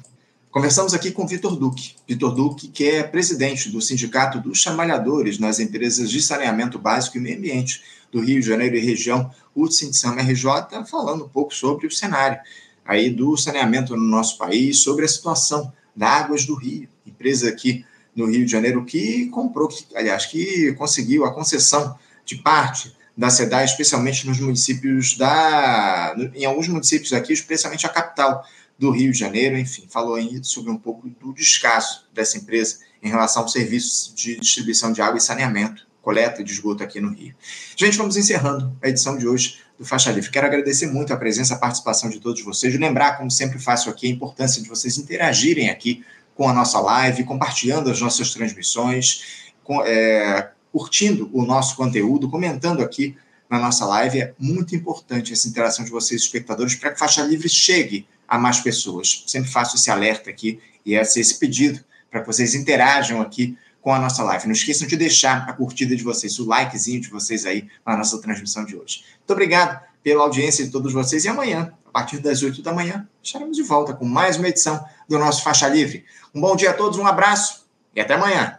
Conversamos 0.56 0.94
aqui 0.94 1.12
com 1.12 1.26
Vitor 1.26 1.54
Duque. 1.54 1.96
Vitor 2.08 2.34
Duque, 2.34 2.68
que 2.68 2.88
é 2.88 3.02
presidente 3.02 3.68
do 3.68 3.78
Sindicato 3.78 4.40
dos 4.40 4.58
Chamalhadores 4.58 5.38
nas 5.38 5.60
empresas 5.60 6.10
de 6.10 6.22
saneamento 6.22 6.78
básico 6.78 7.18
e 7.18 7.20
meio 7.20 7.36
ambiente 7.36 7.82
do 8.10 8.20
Rio 8.20 8.40
de 8.40 8.46
Janeiro 8.46 8.74
e 8.74 8.80
região, 8.80 9.30
o 9.54 9.70
Sindicato 9.70 10.18
RJ, 10.18 10.82
falando 10.86 11.26
um 11.26 11.28
pouco 11.28 11.54
sobre 11.54 11.86
o 11.86 11.90
cenário 11.90 12.40
aí 12.86 13.10
do 13.10 13.36
saneamento 13.36 13.94
no 13.94 14.02
nosso 14.02 14.38
país, 14.38 14.78
sobre 14.78 15.04
a 15.04 15.08
situação 15.08 15.70
da 15.94 16.08
Águas 16.08 16.46
do 16.46 16.54
Rio, 16.54 16.88
empresa 17.06 17.50
aqui 17.50 17.84
no 18.14 18.24
Rio 18.24 18.46
de 18.46 18.50
Janeiro 18.50 18.82
que 18.86 19.26
comprou, 19.26 19.68
que, 19.68 19.84
aliás, 19.94 20.24
que 20.24 20.72
conseguiu 20.72 21.26
a 21.26 21.34
concessão 21.34 21.98
de 22.24 22.36
parte 22.36 22.96
da 23.14 23.28
SEDAI, 23.28 23.66
especialmente 23.66 24.26
nos 24.26 24.40
municípios 24.40 25.18
da. 25.18 26.14
em 26.34 26.46
alguns 26.46 26.68
municípios 26.68 27.12
aqui, 27.12 27.34
especialmente 27.34 27.84
a 27.84 27.90
capital 27.90 28.42
do 28.78 28.90
Rio 28.90 29.12
de 29.12 29.18
Janeiro, 29.18 29.58
enfim, 29.58 29.86
falou 29.88 30.16
aí 30.16 30.42
sobre 30.42 30.70
um 30.70 30.76
pouco 30.76 31.08
do 31.08 31.32
descaso 31.32 32.04
dessa 32.12 32.36
empresa 32.36 32.78
em 33.02 33.08
relação 33.08 33.42
ao 33.42 33.48
serviço 33.48 34.14
de 34.14 34.38
distribuição 34.38 34.92
de 34.92 35.00
água 35.00 35.18
e 35.18 35.20
saneamento, 35.20 35.86
coleta 36.02 36.44
de 36.44 36.52
esgoto 36.52 36.82
aqui 36.84 37.00
no 37.00 37.12
Rio. 37.12 37.34
Gente, 37.76 37.96
vamos 37.96 38.16
encerrando 38.16 38.76
a 38.82 38.88
edição 38.88 39.16
de 39.16 39.26
hoje 39.26 39.58
do 39.78 39.84
Faixa 39.84 40.10
Livre. 40.10 40.30
Quero 40.30 40.46
agradecer 40.46 40.86
muito 40.86 41.12
a 41.12 41.16
presença, 41.16 41.54
a 41.54 41.58
participação 41.58 42.08
de 42.10 42.20
todos 42.20 42.42
vocês. 42.42 42.78
Lembrar, 42.78 43.16
como 43.16 43.30
sempre 43.30 43.58
faço 43.58 43.90
aqui, 43.90 44.06
a 44.06 44.10
importância 44.10 44.62
de 44.62 44.68
vocês 44.68 44.98
interagirem 44.98 45.70
aqui 45.70 46.04
com 46.34 46.48
a 46.48 46.52
nossa 46.52 46.78
live, 46.80 47.24
compartilhando 47.24 47.90
as 47.90 48.00
nossas 48.00 48.32
transmissões, 48.32 49.52
com, 49.64 49.82
é, 49.82 50.50
curtindo 50.70 51.30
o 51.32 51.44
nosso 51.44 51.74
conteúdo, 51.74 52.28
comentando 52.28 52.82
aqui 52.82 53.16
na 53.48 53.58
nossa 53.58 53.84
live. 53.86 54.20
É 54.20 54.34
muito 54.38 54.76
importante 54.76 55.32
essa 55.32 55.48
interação 55.48 55.84
de 55.84 55.90
vocês, 55.90 56.22
espectadores, 56.22 56.74
para 56.74 56.92
que 56.92 56.98
Faixa 56.98 57.22
Livre 57.22 57.48
chegue 57.48 58.06
a 58.28 58.38
mais 58.38 58.60
pessoas. 58.60 59.24
Sempre 59.26 59.50
faço 59.50 59.76
esse 59.76 59.90
alerta 59.90 60.30
aqui 60.30 60.60
e 60.84 60.94
esse, 60.94 61.20
esse 61.20 61.38
pedido 61.38 61.84
para 62.10 62.20
que 62.20 62.26
vocês 62.26 62.54
interajam 62.54 63.20
aqui 63.20 63.56
com 63.80 63.92
a 63.92 63.98
nossa 63.98 64.22
live. 64.24 64.46
Não 64.46 64.52
esqueçam 64.52 64.86
de 64.88 64.96
deixar 64.96 65.48
a 65.48 65.52
curtida 65.52 65.94
de 65.94 66.02
vocês, 66.02 66.38
o 66.38 66.44
likezinho 66.44 67.00
de 67.00 67.08
vocês 67.08 67.46
aí 67.46 67.68
na 67.86 67.96
nossa 67.96 68.20
transmissão 68.20 68.64
de 68.64 68.76
hoje. 68.76 69.04
Muito 69.18 69.30
obrigado 69.30 69.80
pela 70.02 70.22
audiência 70.22 70.64
de 70.64 70.70
todos 70.70 70.92
vocês 70.92 71.24
e 71.24 71.28
amanhã, 71.28 71.72
a 71.84 71.90
partir 71.90 72.18
das 72.18 72.42
8 72.42 72.62
da 72.62 72.72
manhã, 72.72 73.08
estaremos 73.22 73.56
de 73.56 73.62
volta 73.62 73.94
com 73.94 74.04
mais 74.04 74.36
uma 74.36 74.48
edição 74.48 74.84
do 75.08 75.18
nosso 75.18 75.42
Faixa 75.42 75.68
Livre. 75.68 76.04
Um 76.34 76.40
bom 76.40 76.56
dia 76.56 76.70
a 76.70 76.74
todos, 76.74 76.98
um 76.98 77.06
abraço 77.06 77.66
e 77.94 78.00
até 78.00 78.14
amanhã. 78.14 78.58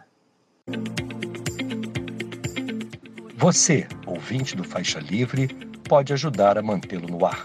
Você, 3.36 3.86
ouvinte 4.06 4.56
do 4.56 4.64
Faixa 4.64 4.98
Livre, 4.98 5.48
pode 5.88 6.12
ajudar 6.12 6.58
a 6.58 6.62
mantê-lo 6.62 7.06
no 7.06 7.24
ar. 7.24 7.44